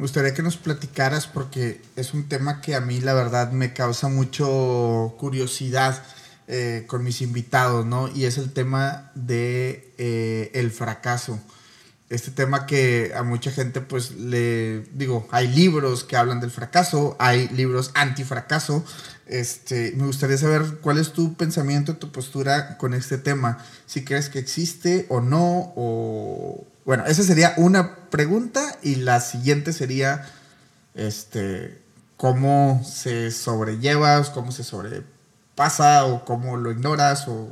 [0.00, 3.74] Me gustaría que nos platicaras porque es un tema que a mí la verdad me
[3.74, 6.02] causa mucho curiosidad
[6.48, 8.08] eh, con mis invitados, ¿no?
[8.08, 11.38] Y es el tema de eh, fracaso.
[12.08, 17.14] Este tema que a mucha gente pues le digo, hay libros que hablan del fracaso,
[17.18, 18.82] hay libros anti-fracaso.
[19.26, 23.58] Este, me gustaría saber cuál es tu pensamiento, tu postura con este tema.
[23.84, 29.72] Si crees que existe o no, o, bueno, esa sería una pregunta y la siguiente
[29.72, 30.26] sería,
[30.96, 31.78] este,
[32.16, 37.46] cómo se sobrelleva, cómo se sobrepasa o cómo lo ignoras o...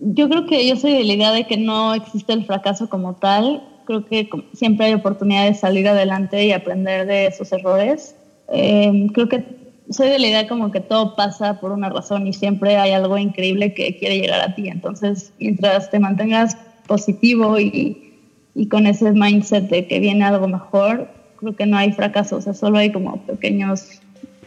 [0.00, 3.14] Yo creo que yo soy de la idea de que no existe el fracaso como
[3.14, 3.62] tal.
[3.84, 8.16] Creo que siempre hay oportunidad de salir adelante y aprender de esos errores.
[8.48, 9.44] Em, creo que
[9.90, 13.16] soy de la idea como que todo pasa por una razón y siempre hay algo
[13.16, 14.66] increíble que quiere llegar a ti.
[14.66, 16.56] Entonces, mientras te mantengas
[16.88, 18.09] positivo y,
[18.54, 22.40] y con ese mindset de que viene algo mejor, creo que no hay fracaso, o
[22.40, 24.00] sea, solo hay como pequeños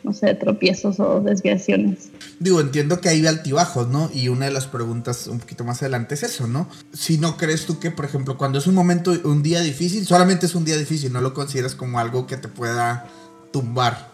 [0.03, 2.09] no sé, tropiezos o desviaciones.
[2.39, 4.09] Digo, entiendo que hay altibajos, ¿no?
[4.13, 6.67] Y una de las preguntas un poquito más adelante es eso, ¿no?
[6.91, 10.45] Si no crees tú que, por ejemplo, cuando es un momento, un día difícil, solamente
[10.45, 13.07] es un día difícil, no lo consideras como algo que te pueda
[13.51, 14.09] tumbar.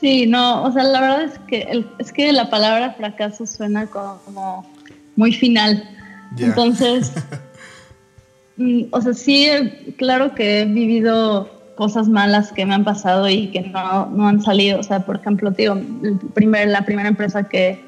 [0.00, 4.70] Sí, no, o sea, la verdad es que, es que la palabra fracaso suena como
[5.16, 5.82] muy final.
[6.38, 7.12] Entonces,
[8.90, 9.48] o sea, sí,
[9.96, 14.42] claro que he vivido cosas malas que me han pasado y que no, no han
[14.42, 14.78] salido.
[14.78, 17.82] O sea, por ejemplo, digo, el primer, la primera empresa que,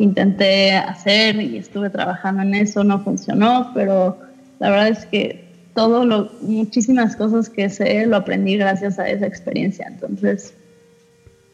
[0.00, 4.16] intenté hacer y estuve trabajando en eso no funcionó, pero
[4.60, 5.44] la verdad es que
[5.74, 9.88] todo lo, muchísimas cosas que sé lo aprendí gracias a esa experiencia.
[9.88, 10.54] Entonces,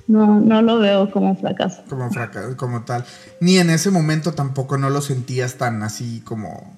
[0.07, 1.83] no, no lo veo como fracaso.
[1.89, 3.07] Como fracaso, como tal.
[3.41, 6.77] Ni en ese momento tampoco no lo sentías tan así como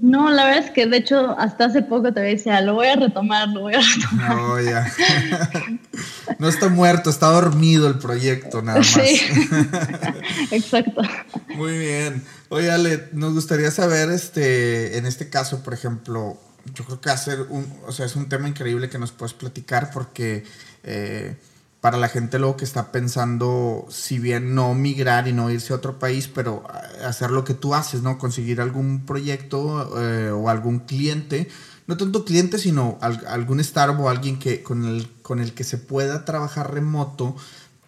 [0.00, 2.96] no, la verdad es que de hecho hasta hace poco te decía, lo voy a
[2.96, 4.36] retomar, lo voy a retomar.
[4.36, 4.92] No, ya.
[6.38, 8.86] no está muerto, está dormido el proyecto nada más.
[8.86, 9.20] Sí,
[10.50, 11.02] exacto.
[11.56, 12.22] Muy bien.
[12.48, 16.38] Oye, Ale, nos gustaría saber, este, en este caso, por ejemplo,
[16.74, 19.90] yo creo que hacer un, o sea, es un tema increíble que nos puedes platicar
[19.90, 20.44] porque
[20.84, 21.36] eh,
[21.80, 25.76] para la gente luego que está pensando, si bien no migrar y no irse a
[25.76, 26.64] otro país, pero
[27.04, 28.18] hacer lo que tú haces, ¿no?
[28.18, 31.48] Conseguir algún proyecto eh, o algún cliente,
[31.86, 35.78] no tanto cliente, sino algún startup o alguien que, con, el, con el que se
[35.78, 37.36] pueda trabajar remoto.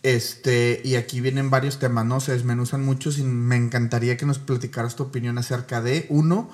[0.02, 2.20] Este, y aquí vienen varios temas, ¿no?
[2.20, 6.48] Se desmenuzan muchos y me encantaría que nos platicaras tu opinión acerca de, uno,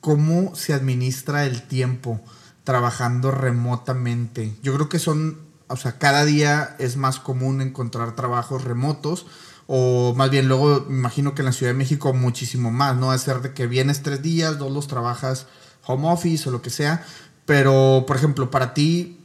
[0.00, 2.20] cómo se administra el tiempo
[2.64, 4.52] trabajando remotamente.
[4.62, 9.26] Yo creo que son o sea, cada día es más común encontrar trabajos remotos
[9.66, 13.10] o más bien luego me imagino que en la Ciudad de México muchísimo más, ¿no?
[13.10, 15.46] Hacer de que vienes tres días, dos los trabajas
[15.86, 17.04] home office o lo que sea,
[17.46, 19.18] pero por ejemplo, para ti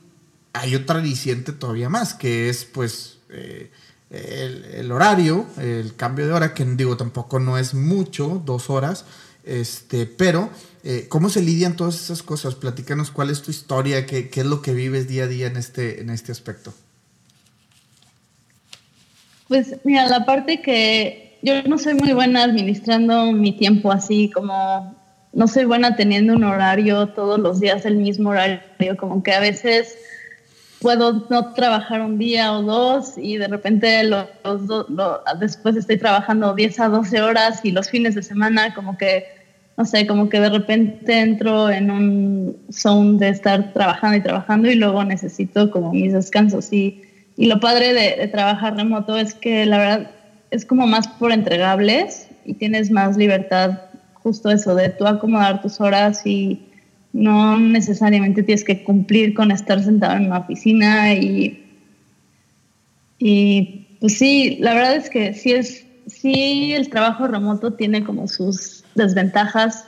[0.53, 3.71] hay otra aliciente todavía más, que es pues eh,
[4.09, 9.05] el, el, horario, el cambio de hora, que digo tampoco no es mucho, dos horas,
[9.43, 10.49] este, pero
[10.89, 12.55] eh, ¿Cómo se lidian todas esas cosas?
[12.55, 15.99] Platícanos cuál es tu historia, qué, es lo que vives día a día en este,
[15.99, 16.73] en este aspecto.
[19.49, 24.95] Pues mira, la parte que yo no soy muy buena administrando mi tiempo así, como
[25.33, 28.61] no soy buena teniendo un horario todos los días el mismo horario,
[28.97, 29.93] como que a veces
[30.79, 34.27] puedo no trabajar un día o dos y de repente los,
[35.37, 39.36] después estoy trabajando 10 a 12 horas y los fines de semana como que
[39.77, 44.71] no sé, como que de repente entro en un zone de estar trabajando y trabajando
[44.71, 46.73] y luego necesito como mis descansos.
[46.73, 47.03] Y,
[47.37, 50.11] y lo padre de, trabajar remoto es que la verdad
[50.49, 53.79] es como más por entregables y tienes más libertad,
[54.15, 56.59] justo eso, de tú acomodar tus horas y
[57.13, 61.63] no necesariamente tienes que cumplir con estar sentado en una oficina y,
[63.19, 68.27] y pues sí, la verdad es que sí es, sí el trabajo remoto tiene como
[68.27, 69.85] sus desventajas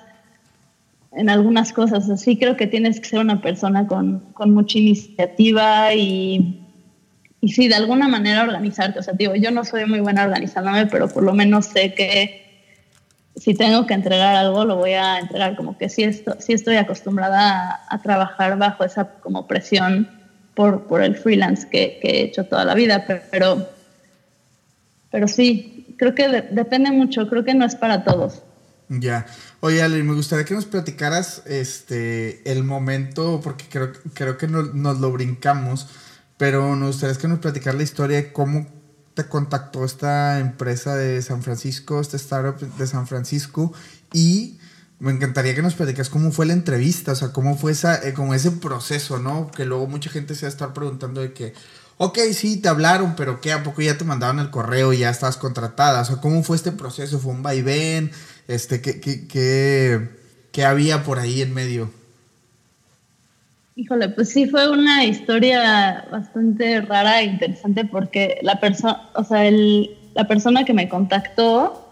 [1.12, 2.10] en algunas cosas.
[2.10, 6.62] Así creo que tienes que ser una persona con, con mucha iniciativa y,
[7.42, 9.00] y sí, de alguna manera organizarte.
[9.00, 12.50] O sea, digo, yo no soy muy buena organizándome, pero por lo menos sé que
[13.36, 15.56] si tengo que entregar algo, lo voy a entregar.
[15.56, 20.10] Como que sí, esto, sí estoy acostumbrada a, trabajar bajo esa como presión
[20.54, 23.66] por, por el freelance que, he hecho toda la vida, pero,
[25.10, 28.44] pero, sí, creo que depende mucho, creo que no es para todos.
[28.90, 29.28] Ya.
[29.60, 35.00] Oye, Ale, me gustaría que nos platicaras este el momento, porque creo, creo que nos
[35.00, 35.88] lo brincamos,
[36.38, 38.68] pero nos gustaría que nos platicar la historia de cómo
[39.14, 43.74] te contactó esta empresa de San Francisco, este startup de San Francisco,
[44.12, 44.58] y
[44.98, 48.14] me encantaría que nos platicas cómo fue la entrevista, o sea, cómo fue esa, eh,
[48.14, 49.52] como ese proceso, ¿no?
[49.52, 51.54] Que luego mucha gente se va a estar preguntando de que,
[51.98, 53.54] ok, sí, te hablaron, pero ¿qué?
[53.54, 56.02] ¿A poco ya te mandaron el correo y ya estabas contratada?
[56.02, 57.20] O sea, ¿cómo fue este proceso?
[57.20, 58.12] ¿Fue un vaivén?
[58.50, 60.10] Este, ¿qué, qué,
[60.52, 61.92] qué, había por ahí en medio?
[63.76, 69.46] Híjole, pues sí fue una historia bastante rara e interesante porque la persona, o sea,
[69.46, 71.92] el, la persona que me contactó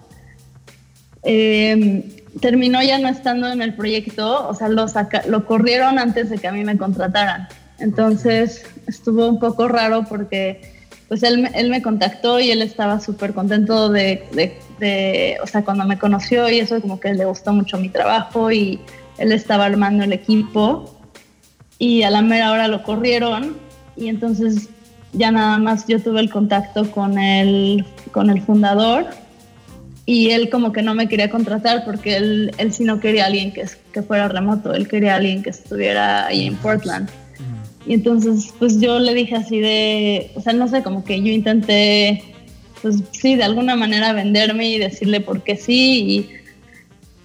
[1.22, 2.02] em,
[2.42, 4.88] terminó ya no estando en el proyecto, o sea, lo,
[5.28, 7.48] lo corrieron antes de que a mí me contrataran.
[7.78, 10.74] Entonces estuvo un poco raro porque
[11.08, 14.58] pues él, él me contactó y él estaba súper contento de, de,
[15.42, 18.80] o sea, cuando me conoció y eso como que le gustó mucho mi trabajo y
[19.18, 20.94] él estaba armando el equipo
[21.80, 23.58] y a la mera hora lo corrieron
[23.96, 24.70] y entonces
[25.14, 29.08] ya nada más yo tuve el contacto con el, con el fundador
[30.06, 33.28] y él como que no me quería contratar porque él, él sí no quería a
[33.28, 37.10] alguien que, que fuera remoto, él quería a alguien que estuviera ahí en Portland.
[37.86, 41.32] Y entonces, pues yo le dije así de, o sea, no sé, como que yo
[41.32, 42.22] intenté,
[42.82, 46.04] pues sí, de alguna manera venderme y decirle por qué sí.
[46.06, 46.30] Y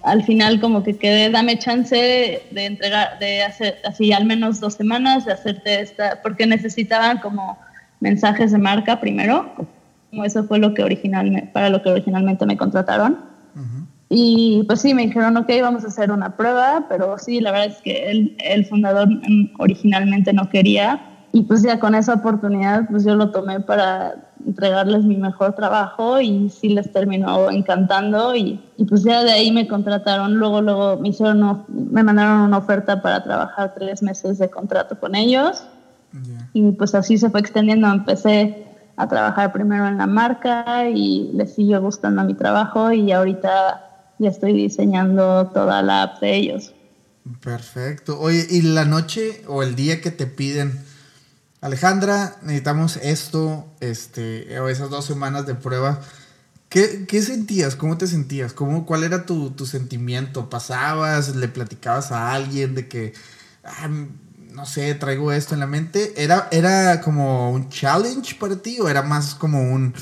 [0.03, 4.73] al final como que quedé, dame chance de entregar, de hacer así al menos dos
[4.73, 7.57] semanas, de hacerte esta, porque necesitaban como
[7.99, 9.53] mensajes de marca primero,
[10.09, 13.33] como eso fue lo que originalmente, para lo que originalmente me contrataron.
[14.09, 17.75] Y pues sí, me dijeron, ok, vamos a hacer una prueba, pero sí, la verdad
[17.75, 19.07] es que el, el fundador
[19.57, 21.12] originalmente no quería.
[21.35, 26.21] Y pues ya con esa oportunidad, pues yo lo tomé para entregarles mi mejor trabajo
[26.21, 30.97] y sí les terminó encantando y, y pues ya de ahí me contrataron, luego luego
[30.97, 35.63] me hicieron, me mandaron una oferta para trabajar tres meses de contrato con ellos
[36.53, 41.55] y pues así se fue extendiendo, empecé a trabajar primero en la marca y les
[41.55, 46.73] siguió gustando mi trabajo y ahorita ya estoy diseñando toda la app de ellos.
[47.41, 48.19] Perfecto.
[48.19, 50.83] Oye, ¿y la noche o el día que te piden,
[51.63, 56.01] Alejandra, necesitamos esto, este, o esas dos semanas de prueba?
[56.67, 57.77] ¿Qué, sentías?
[57.77, 58.51] ¿Cómo te sentías?
[58.51, 60.49] ¿Cómo, ¿Cuál era tu, sentimiento?
[60.49, 61.37] ¿Pasabas?
[61.37, 63.13] ¿Le platicabas a alguien de que,
[63.63, 63.87] ah,
[64.51, 66.11] no sé, traigo esto en la mente?
[66.21, 69.93] ¿Era, ¿Era como un challenge para ti o era más como un,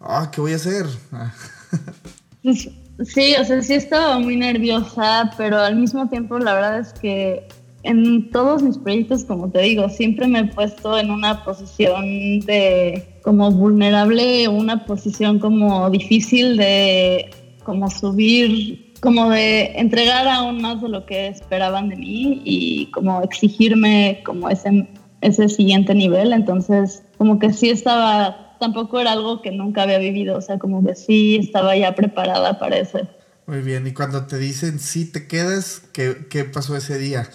[0.00, 0.86] ah, ¿qué voy a hacer?
[3.04, 7.48] Sí, o sea, sí estaba muy nerviosa, pero al mismo tiempo la verdad es que
[7.84, 13.18] en todos mis proyectos, como te digo, siempre me he puesto en una posición de
[13.22, 17.30] como vulnerable, una posición como difícil de
[17.64, 23.22] como subir, como de entregar aún más de lo que esperaban de mí y como
[23.22, 24.88] exigirme como ese,
[25.20, 26.32] ese siguiente nivel.
[26.32, 30.84] Entonces, como que sí estaba tampoco era algo que nunca había vivido, o sea, como
[30.84, 33.00] que sí estaba ya preparada para eso.
[33.46, 37.28] Muy bien, y cuando te dicen sí te quedas, ¿qué, qué pasó ese día?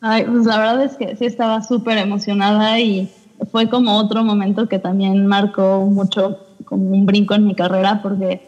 [0.00, 3.10] Ay, pues la verdad es que sí estaba súper emocionada y
[3.50, 8.40] fue como otro momento que también marcó mucho, como un brinco en mi carrera, porque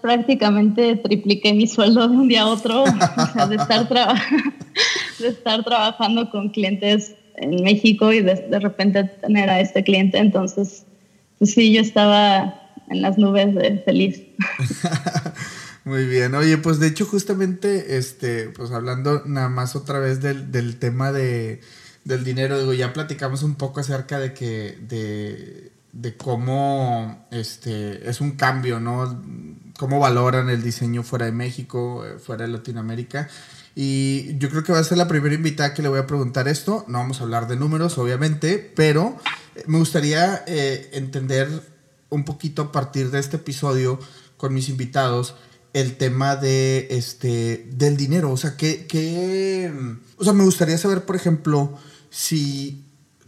[0.00, 3.88] prácticamente tripliqué mi sueldo de un día a otro, o sea, de estar,
[5.18, 10.18] de estar trabajando con clientes en México y de, de, repente tener a este cliente.
[10.18, 10.86] Entonces,
[11.38, 12.54] pues sí, yo estaba
[12.88, 14.22] en las nubes de feliz.
[15.88, 20.52] Muy bien, oye, pues de hecho justamente, este, pues hablando nada más otra vez del,
[20.52, 21.62] del tema de,
[22.04, 28.20] del dinero, digo, ya platicamos un poco acerca de que, de, de cómo, este, es
[28.20, 29.18] un cambio, ¿no?
[29.78, 33.30] Cómo valoran el diseño fuera de México, eh, fuera de Latinoamérica.
[33.74, 36.48] Y yo creo que va a ser la primera invitada que le voy a preguntar
[36.48, 36.84] esto.
[36.86, 39.16] No vamos a hablar de números, obviamente, pero
[39.56, 41.48] eh, me gustaría eh, entender
[42.10, 43.98] un poquito a partir de este episodio
[44.36, 45.34] con mis invitados
[45.80, 48.32] el tema de este del dinero.
[48.32, 49.72] O sea, que,
[50.16, 51.78] o sea, me gustaría saber, por ejemplo,
[52.10, 52.84] si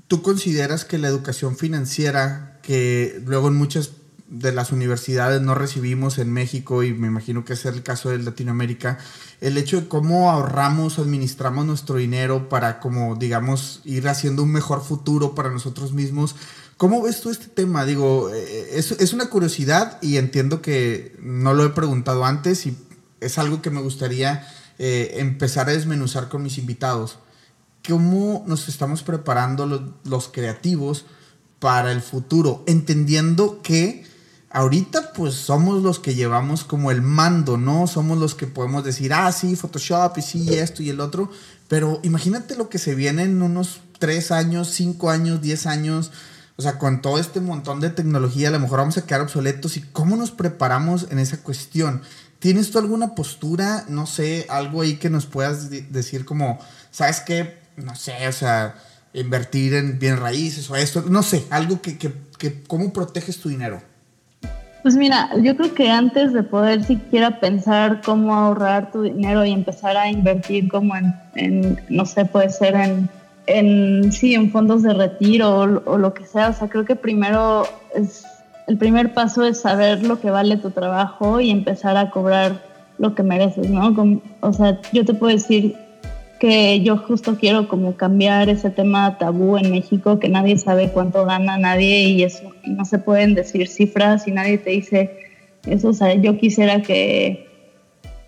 [0.09, 3.93] tú consideras que la educación financiera, que luego en muchas
[4.29, 8.19] de las universidades no recibimos en México y me imagino que es el caso de
[8.19, 8.99] Latinoamérica,
[9.41, 14.83] el hecho de cómo ahorramos, administramos nuestro dinero para como digamos ir haciendo un mejor
[14.83, 16.37] futuro para nosotros mismos.
[16.81, 17.85] ¿Cómo ves tú este tema?
[17.85, 22.75] Digo, eh, es, es una curiosidad y entiendo que no lo he preguntado antes y
[23.21, 27.19] es algo que me gustaría eh, empezar a desmenuzar con mis invitados.
[27.87, 31.05] ¿Cómo nos estamos preparando los, los creativos
[31.59, 32.65] para el futuro?
[32.67, 34.07] Entendiendo que
[34.49, 37.89] ahorita pues somos los que llevamos como el mando, ¿no?
[37.89, 41.31] Somos los que podemos decir, ah, sí, Photoshop y sí, esto y el otro.
[41.69, 46.11] Pero imagínate lo que se viene en unos 3 años, 5 años, 10 años.
[46.61, 49.79] O sea, con todo este montón de tecnología, a lo mejor vamos a quedar obsoletos.
[49.79, 52.03] ¿Y cómo nos preparamos en esa cuestión?
[52.39, 56.59] ¿Tienes tú alguna postura, no sé, algo ahí que nos puedas decir como,
[56.91, 57.61] ¿sabes qué?
[57.77, 58.75] No sé, o sea,
[59.15, 63.49] invertir en bien raíces o esto, no sé, algo que, que, que ¿cómo proteges tu
[63.49, 63.81] dinero?
[64.83, 69.53] Pues mira, yo creo que antes de poder siquiera pensar cómo ahorrar tu dinero y
[69.53, 73.09] empezar a invertir como en, no sé, puede ser en,
[73.47, 77.65] en, sí, en fondos de retiro o, lo que sea, o sea, creo que primero
[77.95, 78.25] es,
[78.67, 82.63] el primer paso es saber lo que vale tu trabajo y empezar a cobrar
[82.99, 83.95] lo que mereces, ¿no?
[84.41, 85.75] o sea, yo te puedo decir,
[86.41, 91.27] que yo justo quiero como cambiar ese tema tabú en México, que nadie sabe cuánto
[91.27, 95.19] gana nadie y eso, no se pueden decir cifras y nadie te dice
[95.67, 97.50] eso, o sea, yo quisiera que,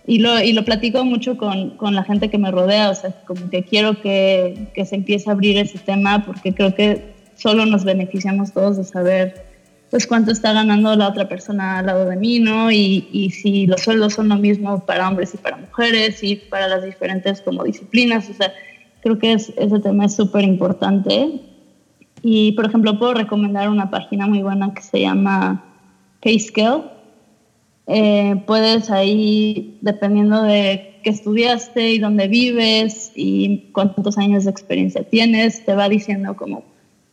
[0.07, 3.13] y lo, y lo platico mucho con, con la gente que me rodea, o sea,
[3.25, 7.67] como que quiero que, que se empiece a abrir ese tema porque creo que solo
[7.67, 9.47] nos beneficiamos todos de saber
[9.91, 12.73] pues cuánto está ganando la otra persona al lado de mí, ¿no?
[12.73, 16.67] Y, y si los sueldos son lo mismo para hombres y para mujeres y para
[16.67, 18.53] las diferentes como disciplinas, o sea,
[19.03, 21.43] creo que es, ese tema es súper importante.
[22.23, 25.63] Y, por ejemplo, puedo recomendar una página muy buena que se llama
[26.23, 26.85] Payscale.
[27.95, 35.05] Eh, puedes ahí, dependiendo de qué estudiaste y dónde vives y cuántos años de experiencia
[35.05, 36.65] tienes, te va diciendo como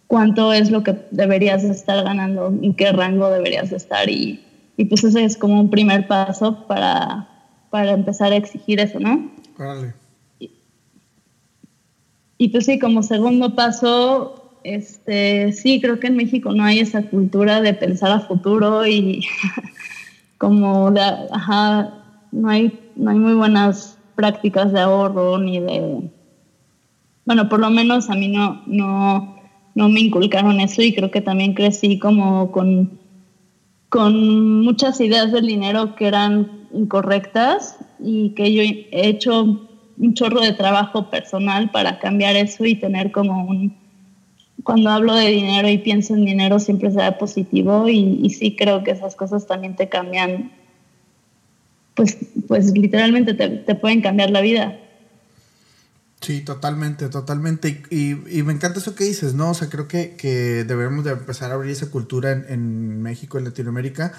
[0.07, 4.39] cuánto es lo que deberías estar ganando, en qué rango deberías de estar y,
[4.77, 7.27] y pues ese es como un primer paso para,
[7.71, 9.29] para empezar a exigir eso, ¿no?
[10.39, 10.51] Y,
[12.37, 17.01] y pues sí, como segundo paso, este, sí, creo que en México no hay esa
[17.01, 19.25] cultura de pensar a futuro y
[20.39, 21.91] como de, ajá,
[22.31, 26.09] no hay, no hay muy buenas prácticas de ahorro ni de,
[27.25, 29.35] bueno, por lo menos a mí no, no,
[29.75, 32.89] no me inculcaron eso y creo que también crecí como con,
[33.89, 39.43] con muchas ideas del dinero que eran incorrectas y que yo he hecho
[39.97, 43.88] un chorro de trabajo personal para cambiar eso y tener como un...
[44.63, 48.91] Cuando hablo de dinero y pienso en dinero siempre sea positivo y, sí creo que
[48.91, 50.51] esas cosas también te cambian,
[51.95, 54.77] pues, pues literalmente te, te pueden cambiar la vida.
[56.21, 57.83] Sí, totalmente, totalmente.
[57.89, 59.51] Y, y, me encanta eso que dices, ¿no?
[59.51, 63.37] O sea, creo que, que debemos de empezar a abrir esa cultura en, en México,
[63.37, 64.11] en Latinoamérica.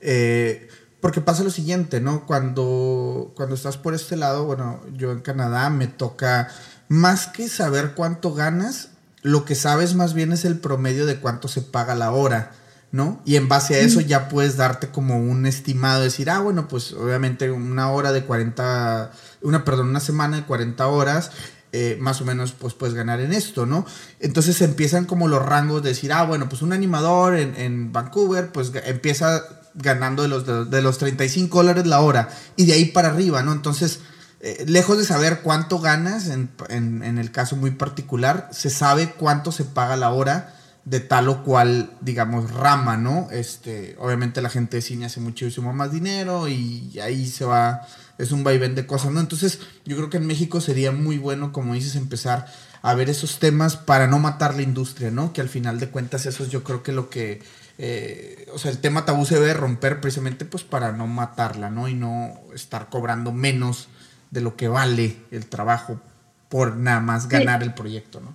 [0.00, 0.68] Eh,
[1.00, 2.26] porque pasa lo siguiente, ¿no?
[2.26, 6.48] Cuando, cuando estás por este lado, bueno, yo en Canadá me toca,
[6.88, 8.90] más que saber cuánto ganas,
[9.26, 12.52] lo que sabes más bien es el promedio de cuánto se paga la hora.
[12.92, 13.20] ¿no?
[13.24, 16.92] Y en base a eso ya puedes darte como un estimado, decir, ah, bueno, pues
[16.92, 19.10] obviamente una hora de 40,
[19.42, 21.32] una, perdón, una semana de 40 horas,
[21.72, 23.84] eh, más o menos pues puedes ganar en esto, ¿no?
[24.20, 28.52] Entonces empiezan como los rangos de decir, ah, bueno, pues un animador en, en Vancouver,
[28.52, 29.42] pues empieza
[29.74, 33.42] ganando de los, de, de, los 35 dólares la hora y de ahí para arriba,
[33.42, 33.52] ¿no?
[33.52, 34.00] Entonces,
[34.40, 39.50] eh, lejos de saber cuánto ganas, en, en, el caso muy particular, se sabe cuánto
[39.50, 43.28] se paga la hora de tal o cual, digamos, rama, ¿no?
[43.32, 47.86] Este, obviamente la gente de cine hace muchísimo más dinero y ahí se va,
[48.18, 49.20] es un vaivén de cosas, ¿no?
[49.20, 52.46] Entonces, yo creo que en México sería muy bueno, como dices, empezar
[52.82, 55.32] a ver esos temas para no matar la industria, ¿no?
[55.32, 57.42] Que al final de cuentas eso es yo creo que lo que,
[57.78, 61.88] eh, o sea, el tema tabú se debe romper precisamente pues para no matarla, ¿no?
[61.88, 63.88] Y no estar cobrando menos
[64.30, 66.00] de lo que vale el trabajo
[66.48, 67.68] por nada más ganar sí.
[67.68, 68.32] el proyecto, ¿no?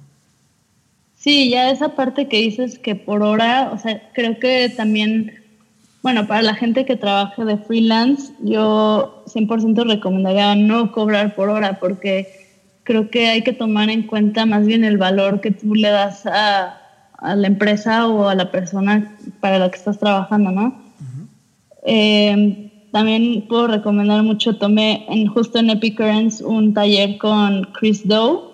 [1.15, 5.43] Sí, ya esa parte que dices que por hora, o sea, creo que también,
[6.01, 11.79] bueno, para la gente que trabaja de freelance, yo 100% recomendaría no cobrar por hora
[11.79, 12.49] porque
[12.83, 16.25] creo que hay que tomar en cuenta más bien el valor que tú le das
[16.25, 16.81] a,
[17.19, 20.63] a la empresa o a la persona para la que estás trabajando, ¿no?
[20.63, 21.27] Uh -huh.
[21.85, 28.07] eh, también puedo recomendar mucho, tomé en, justo en Epic Currents un taller con Chris
[28.07, 28.51] Doe,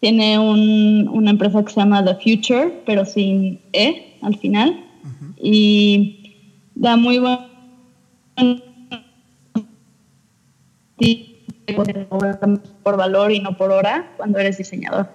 [0.00, 4.70] tiene un, una empresa que se llama The Future, pero sin E al final.
[5.02, 5.34] Uh -huh.
[5.42, 6.34] Y
[6.74, 7.56] da muy buen
[12.82, 15.08] por valor y no por hora cuando eres diseñador.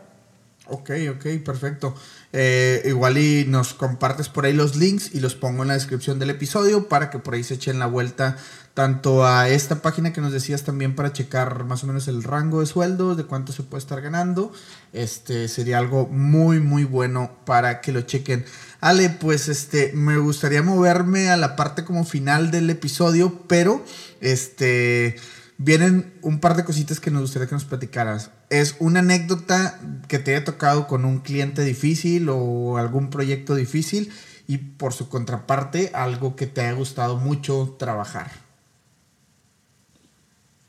[0.68, 1.96] Ok, ok, perfecto.
[2.34, 6.18] Eh, igual y nos compartes por ahí los links y los pongo en la descripción
[6.18, 8.38] del episodio para que por ahí se echen la vuelta
[8.74, 12.62] tanto a esta página que nos decías también para checar más o menos el rango
[12.62, 14.54] de sueldos, de cuánto se puede estar ganando.
[14.94, 18.46] Este sería algo muy muy bueno para que lo chequen.
[18.80, 23.84] Ale, pues este me gustaría moverme a la parte como final del episodio, pero
[24.22, 25.18] este
[25.64, 28.32] vienen un par de cositas que nos gustaría que nos platicaras.
[28.50, 34.12] ¿Es una anécdota que te haya tocado con un cliente difícil o algún proyecto difícil?
[34.48, 38.51] Y por su contraparte, algo que te haya gustado mucho trabajar.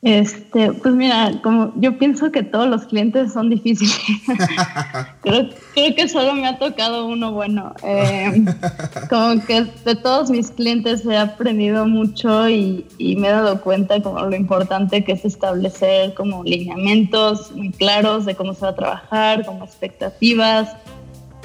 [0.02, 3.96] Este, pues mira, como yo pienso que todos los clientes son difíciles.
[5.22, 7.72] creo, creo, que solo me ha tocado uno bueno.
[7.84, 8.44] Eh,
[9.08, 14.02] como que de todos mis clientes he aprendido mucho y, y, me he dado cuenta
[14.02, 18.74] como lo importante que es establecer como lineamientos muy claros de cómo se va a
[18.74, 20.76] trabajar, como expectativas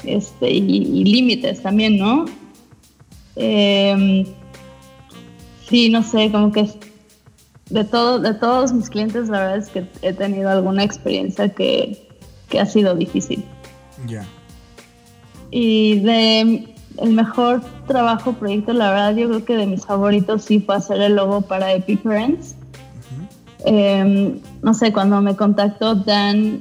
[0.02, 2.24] este, y, y límites también, ¿no?
[3.36, 4.26] Eh,
[5.68, 6.68] sí, no sé, como que
[7.70, 12.08] de, todo, de todos mis clientes, la verdad es que he tenido alguna experiencia que,
[12.48, 13.44] que ha sido difícil.
[14.06, 14.06] Ya.
[14.06, 14.26] Yeah.
[15.50, 20.60] Y de el mejor trabajo, proyecto, la verdad, yo creo que de mis favoritos sí
[20.60, 22.54] fue hacer el logo para Epic Friends.
[22.54, 23.28] Uh -huh.
[23.66, 26.60] eh, no sé, cuando me contactó Dan,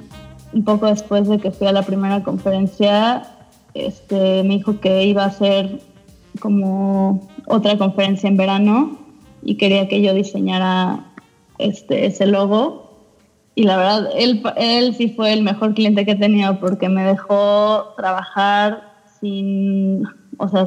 [0.53, 3.23] un poco después de que fui a la primera conferencia,
[3.73, 5.81] este, me dijo que iba a hacer
[6.39, 9.06] como otra conferencia en verano
[9.43, 11.05] y quería que yo diseñara
[11.57, 12.87] este, ese logo.
[13.55, 17.03] Y la verdad, él, él sí fue el mejor cliente que he tenido porque me
[17.03, 20.03] dejó trabajar sin,
[20.37, 20.65] o sea,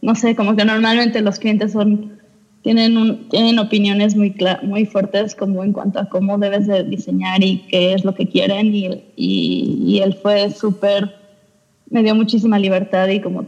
[0.00, 2.18] no sé, como que normalmente los clientes son,
[2.62, 7.44] tienen, un, tienen opiniones muy, muy fuertes como en cuanto a cómo debes de diseñar
[7.44, 11.14] y qué es lo que quieren y, y, y él fue súper,
[11.90, 13.44] me dio muchísima libertad y como,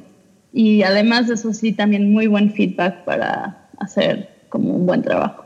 [0.52, 5.44] y además de eso sí, también muy buen feedback para hacer como un buen trabajo.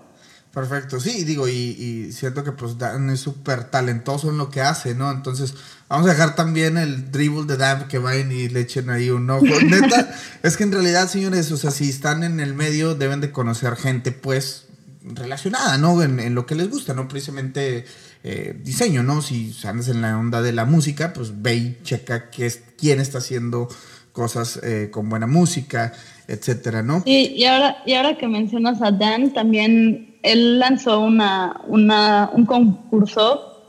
[0.52, 4.60] Perfecto, sí, digo, y, y siento que pues Dan es súper talentoso en lo que
[4.60, 5.10] hace, ¿no?
[5.10, 5.54] Entonces,
[5.88, 9.30] vamos a dejar también el dribble de Dan que vayan y le echen ahí un
[9.30, 9.46] ojo.
[9.64, 13.32] Neta, es que en realidad, señores, o sea, si están en el medio, deben de
[13.32, 14.66] conocer gente, pues,
[15.02, 16.02] relacionada, ¿no?
[16.02, 17.86] En, lo que les gusta, no precisamente
[18.24, 19.22] eh, diseño, ¿no?
[19.22, 23.00] Si andas en la onda de la música, pues ve y checa qué es, quién
[23.00, 23.68] está haciendo
[24.12, 25.92] cosas eh, con buena música,
[26.28, 27.00] etcétera, ¿no?
[27.00, 32.44] Sí, y ahora, y ahora que mencionas a Dan, también él lanzó una, una un
[32.44, 33.64] concurso,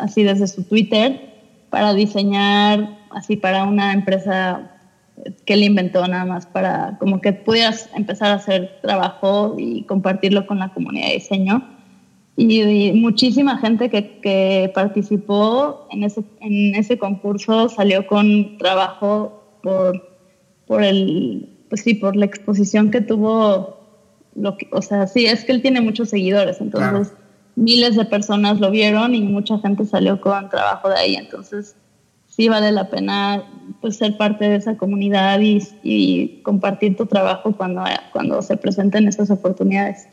[0.00, 1.20] así desde su Twitter,
[1.70, 4.72] para diseñar, así para una empresa
[5.44, 10.46] que él inventó nada más para como que pudieras empezar a hacer trabajo y compartirlo
[10.46, 11.68] con la comunidad de diseño.
[12.36, 20.00] Y, muchísima gente que, que participó en ese, en ese concurso salió con trabajo por,
[20.66, 23.78] por el pues sí, por la exposición que tuvo,
[24.34, 27.12] lo que, o sea, sí, es que él tiene muchos seguidores, entonces
[27.56, 31.74] miles de personas lo vieron y mucha gente salió con trabajo de ahí, entonces
[32.26, 33.42] sí vale la pena
[33.80, 39.08] pues ser parte de esa comunidad y, y compartir tu trabajo cuando, cuando se presenten
[39.08, 40.06] esas oportunidades.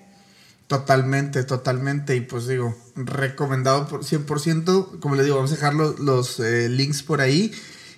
[0.67, 2.15] Totalmente, totalmente.
[2.15, 4.99] Y pues digo, recomendado por 100%.
[4.99, 7.51] Como le digo, vamos a dejar los, los eh, links por ahí.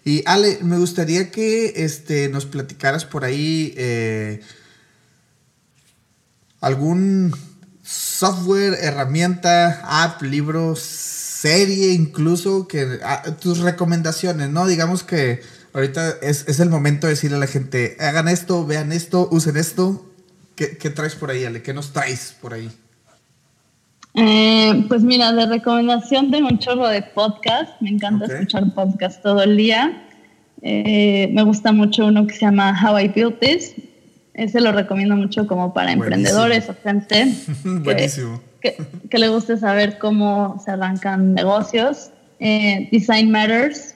[0.08, 4.40] Y Ale, me gustaría que este, nos platicaras por ahí eh,
[6.62, 7.36] algún
[7.84, 14.66] software, herramienta, app, libro, serie incluso, que ah, tus recomendaciones, ¿no?
[14.66, 15.42] Digamos que
[15.74, 20.10] ahorita es, el momento de decirle a la gente, hagan esto, vean esto, usen esto.
[20.56, 21.62] ¿Qué, traes por ahí, Ale?
[21.62, 22.72] ¿Qué nos traes por ahí?
[24.20, 27.80] Eh, pues mira, de recomendación tengo un chorro de podcast.
[27.82, 30.08] Me encanta escuchar podcast todo el día.
[30.64, 33.76] Eh, me gusta mucho uno que se llama How I Built This.
[34.34, 37.28] Ese lo recomiendo mucho como para emprendedores o gente
[38.62, 38.76] que,
[39.08, 42.10] que, le guste saber cómo se arrancan negocios.
[42.40, 43.94] Eh, Design Matters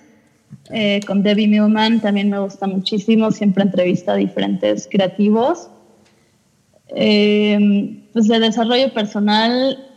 [1.08, 3.32] con Debbie Millman también me gusta muchísimo.
[3.32, 5.68] Siempre entrevista a diferentes creativos.
[6.88, 9.88] pues de desarrollo personal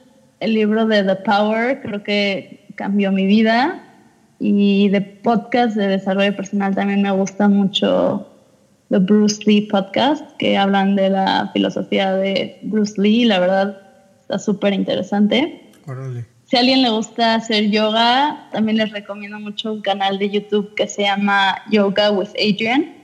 [0.45, 3.83] el libro de The Power creo que cambió mi vida
[4.39, 8.29] y de podcast de desarrollo personal también me gusta mucho
[8.91, 13.25] The Bruce Lee Podcast, que hablan de la filosofía de Bruce Lee.
[13.25, 13.81] La verdad
[14.21, 15.73] está súper interesante.
[16.45, 20.75] Si a alguien le gusta hacer yoga, también les recomiendo mucho un canal de YouTube
[20.75, 22.95] que se llama Yoga with Adrian.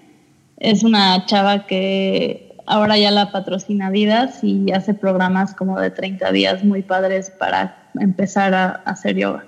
[0.58, 6.32] Es una chava que ahora ya la patrocina Vidas y hace programas como de 30
[6.32, 9.44] días muy padres para empezar a, hacer yoga.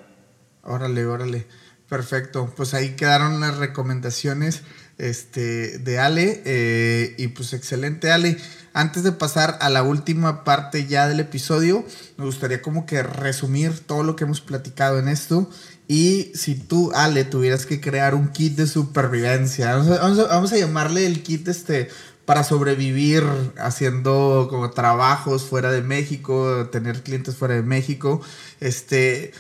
[0.63, 1.47] Órale, órale.
[1.89, 2.53] Perfecto.
[2.57, 4.63] Pues ahí quedaron las recomendaciones
[4.99, 6.43] este, de Ale.
[6.45, 8.39] Eh, y pues excelente, Ale.
[8.73, 11.85] Antes de pasar a la última parte ya del episodio,
[12.17, 15.51] me gustaría como que resumir todo lo que hemos platicado en esto.
[15.89, 21.23] Y si tú, Ale, tuvieras que crear un kit de supervivencia, vamos a, llamarle el
[21.23, 21.89] kit este
[22.25, 23.25] para sobrevivir
[23.59, 28.21] haciendo como trabajos fuera de México, tener clientes fuera de México,
[28.61, 29.33] este,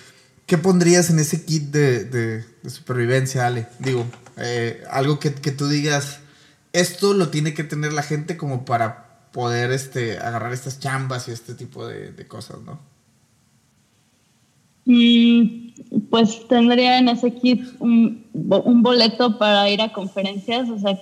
[0.47, 3.68] ¿qué pondrías en ese kit de, supervivencia, Ale?
[3.78, 4.05] Digo,
[4.37, 6.20] eh, algo que, tú digas,
[6.72, 11.30] esto lo tiene que tener la gente como para poder este, agarrar estas chambas y
[11.30, 12.80] este tipo de, cosas, ¿no?
[14.85, 20.99] Mm, pues tendría en ese kit un, un boleto para ir a conferencias, o sea,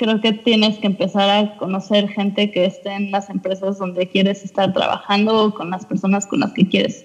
[0.00, 4.42] creo que tienes que empezar a conocer gente que esté en las empresas donde quieres
[4.42, 7.04] estar trabajando o con las personas con las que quieres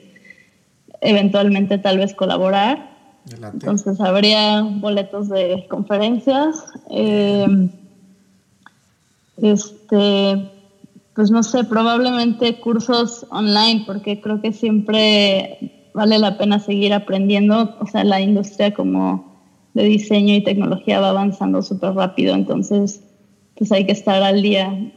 [1.02, 2.96] eventualmente tal vez colaborar.
[3.30, 6.64] Entonces habría boletos de conferencias.
[6.90, 7.70] Eh,
[9.42, 10.50] este,
[11.14, 17.76] pues no sé, probablemente cursos online, porque creo que siempre vale la pena seguir aprendiendo.
[17.82, 19.35] O sea, la industria como
[19.76, 23.02] de diseño y tecnología va avanzando súper rápido, entonces
[23.56, 24.92] pues hay que estar al día.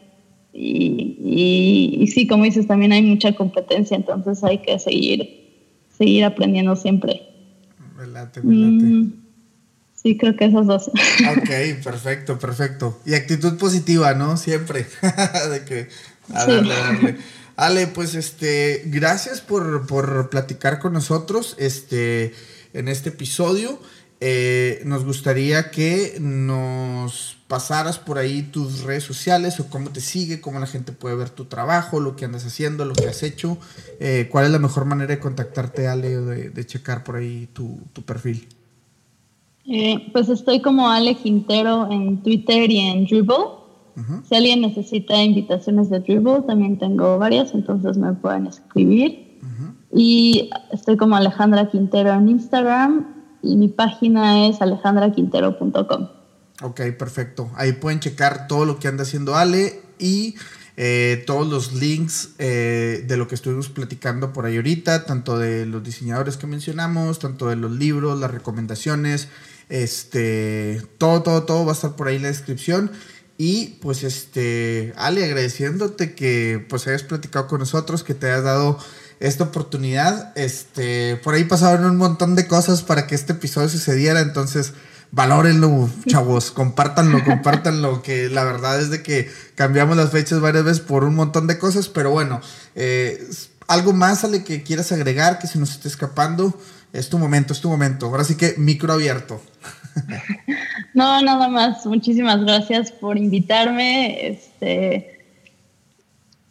[0.53, 6.75] Y, y, sí, como dices, también hay mucha competencia, entonces hay que seguir, seguir aprendiendo
[6.75, 7.23] siempre.
[7.97, 8.85] Velate, velate.
[8.85, 9.13] Mm,
[10.01, 10.91] Sí, creo que esos dos.
[11.37, 13.01] Ok, perfecto, perfecto.
[13.05, 14.37] Y actitud positiva, ¿no?
[14.37, 14.87] Siempre.
[15.51, 15.89] de que
[16.33, 17.17] a darle, darle.
[17.57, 22.33] Ale, pues este, gracias por, por platicar con nosotros este,
[22.73, 23.81] en este episodio.
[24.21, 30.41] Eh, nos gustaría que nos pasaras por ahí tus redes sociales o cómo te sigue,
[30.41, 33.59] cómo la gente puede ver tu trabajo, lo que andas haciendo, lo que has hecho.
[34.01, 37.81] Eh, ¿Cuál es la mejor manera de contactarte, Ale, o de, checar por ahí tu,
[38.05, 38.49] perfil?
[39.67, 43.59] Eh, pues estoy como Ale Quintero en Twitter y en Dribble.
[44.29, 49.27] Si alguien necesita invitaciones de Dribble, también tengo varias, entonces me pueden escribir.
[49.93, 56.09] Y estoy como Alejandra Quintero en Instagram y mi página es alejandraquintero.com.
[56.63, 57.51] Ok, perfecto.
[57.55, 60.35] Ahí pueden checar todo lo que anda haciendo Ale y
[60.77, 65.67] eh, todos los links eh, de lo que estuvimos platicando por ahí ahorita, tanto de
[65.67, 69.29] los diseñadores que mencionamos, tanto de los libros, las recomendaciones,
[69.69, 72.91] este, todo, todo, todo va a estar por ahí en la descripción.
[73.37, 78.79] Y pues este, Ale, agradeciéndote que pues hayas platicado con nosotros, que te hayas dado
[79.21, 80.33] esta oportunidad.
[80.37, 84.75] Este, por ahí pasaron un montón de cosas para que este episodio sucediera, entonces
[85.11, 90.81] valórenlo, chavos, compártanlo, compártanlo, que la verdad es de que cambiamos las fechas varias veces
[90.81, 92.41] por un montón de cosas, pero bueno,
[92.75, 93.27] eh,
[93.67, 96.59] algo más, Ale, que quieras agregar, que se nos esté escapando,
[96.93, 98.07] es tu momento, es tu momento.
[98.07, 99.41] Ahora sí que micro abierto.
[100.95, 101.87] No, nada más.
[101.87, 104.27] Muchísimas gracias por invitarme.
[104.27, 105.25] Este,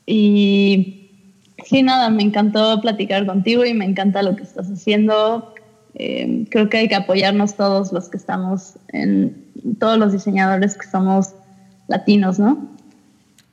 [0.06, 1.07] y
[1.68, 5.54] Sí, nada, me encantó platicar contigo y me encanta lo que estás haciendo.
[5.96, 9.46] Eh, creo que hay que apoyarnos todos los que estamos en,
[9.78, 11.34] todos los diseñadores que somos
[11.88, 12.70] latinos, ¿no?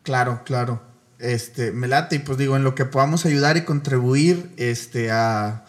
[0.04, 0.80] Claro, claro.
[1.18, 5.64] Este, me late y pues digo, en lo que podamos ayudar y contribuir este, a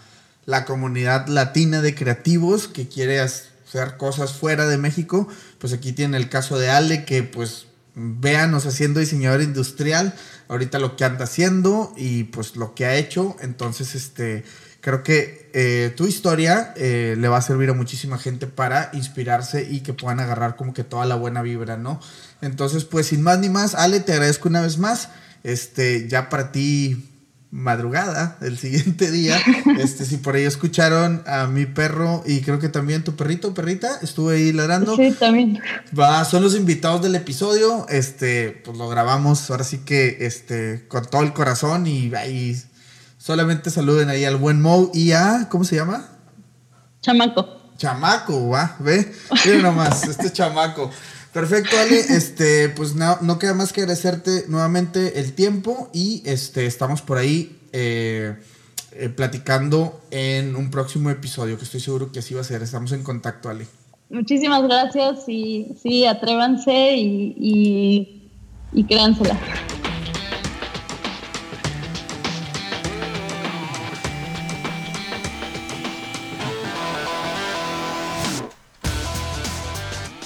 [0.46, 5.28] la comunidad latina de creativos que quiere hacer cosas fuera de México,
[5.58, 7.66] pues aquí tiene el caso de Ale que pues
[7.96, 10.14] véanos haciendo diseñador industrial,
[10.50, 14.43] ahorita lo que anda haciendo y pues lo que ha hecho, entonces este,
[14.82, 19.68] creo que eh, tu historia eh, le va a servir a muchísima gente para inspirarse
[19.70, 22.00] y que puedan agarrar como que toda la buena vibra, ¿no?
[22.41, 25.10] Entonces pues sin más ni más, Ale, te agradezco una vez más,
[25.43, 27.14] este, ya para ti
[27.52, 29.38] madrugada el siguiente día.
[29.80, 34.00] Este, si por ahí escucharon a mi perro y creo que también tu perrito, perrita,
[34.02, 34.96] estuve ahí ladrando.
[34.96, 35.60] Sí, también.
[35.98, 37.86] Va, son los invitados del episodio.
[37.89, 42.56] Este, pues lo grabamos ahora sí que este, con todo el corazón y ahí
[43.18, 46.08] solamente saluden ahí al buen Mo y a, ¿cómo se llama?
[47.02, 47.74] Chamaco.
[47.78, 49.14] Chamaco, va, ve,
[49.46, 50.89] miren nomás, este chamaco.
[51.36, 52.00] Perfecto, Ale.
[52.16, 57.18] Este, pues no, no queda más que agradecerte nuevamente el tiempo y este, estamos por
[57.18, 58.38] ahí eh,
[58.94, 62.62] eh, platicando en un próximo episodio, que estoy seguro que así va a ser.
[62.64, 63.68] Estamos en contacto, Ale.
[64.10, 68.30] Muchísimas gracias y sí, atrévanse y, y,
[68.72, 69.38] y créansela.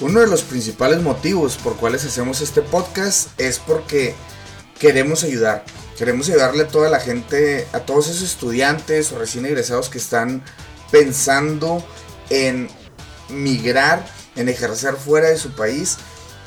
[0.02, 4.16] Uno de los principales motivos por cuales hacemos este podcast es porque
[4.80, 5.66] queremos ayudar.
[5.98, 10.42] Queremos ayudarle a toda la gente, a todos esos estudiantes o recién egresados que están
[10.90, 11.86] pensando
[12.30, 12.70] en
[13.28, 15.98] migrar, en ejercer fuera de su país,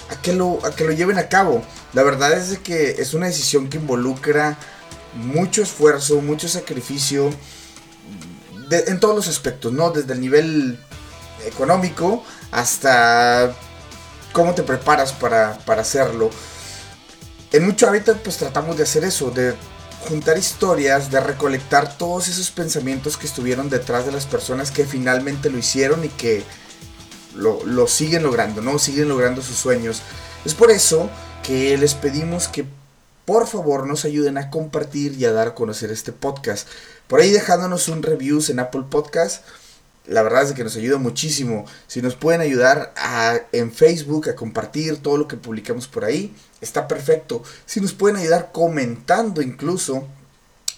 [0.09, 1.63] a que lo, a que lo lleven a cabo.
[1.93, 4.57] La verdad es que es una decisión que involucra
[5.15, 7.31] mucho esfuerzo, mucho sacrificio,
[8.71, 9.91] en todos los aspectos, ¿no?
[9.91, 10.79] Desde el nivel
[11.47, 13.55] económico hasta
[14.33, 16.31] cómo te preparas para, hacerlo.
[17.53, 19.55] En mucho hábitat pues tratamos de hacer eso, de
[20.09, 25.51] juntar historias, de recolectar todos esos pensamientos que estuvieron detrás de las personas que finalmente
[25.51, 26.43] lo hicieron y que
[27.35, 28.79] lo, lo, siguen logrando, ¿no?
[28.79, 30.03] Siguen logrando sus sueños.
[30.45, 31.11] Es por eso
[31.43, 32.67] que les pedimos que
[33.25, 36.67] por favor nos ayuden a compartir y a dar a conocer este podcast.
[37.07, 39.45] Por ahí dejándonos un reviews en Apple Podcast
[40.07, 41.65] la verdad es que nos ayuda muchísimo.
[41.87, 42.93] Si nos pueden ayudar
[43.53, 47.43] en Facebook a compartir todo lo que publicamos por ahí, está perfecto.
[47.67, 50.07] Si nos pueden ayudar comentando incluso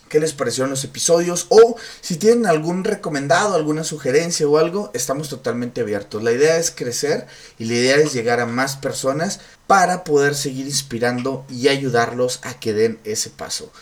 [0.08, 5.28] qué les parecieron los episodios o si tienen algún recomendado, alguna sugerencia o algo, estamos
[5.28, 6.22] totalmente abiertos.
[6.22, 7.26] La idea es crecer
[7.58, 12.54] y la idea es llegar a más personas para poder seguir inspirando y ayudarlos a
[12.54, 13.72] que den ese paso.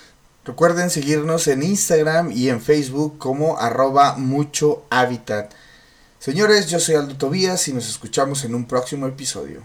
[0.44, 5.52] Recuerden seguirnos en Instagram y en Facebook como arroba mucho hábitat.
[6.18, 9.62] Señores, yo soy Aldo Tobías y nos escuchamos en un próximo episodio.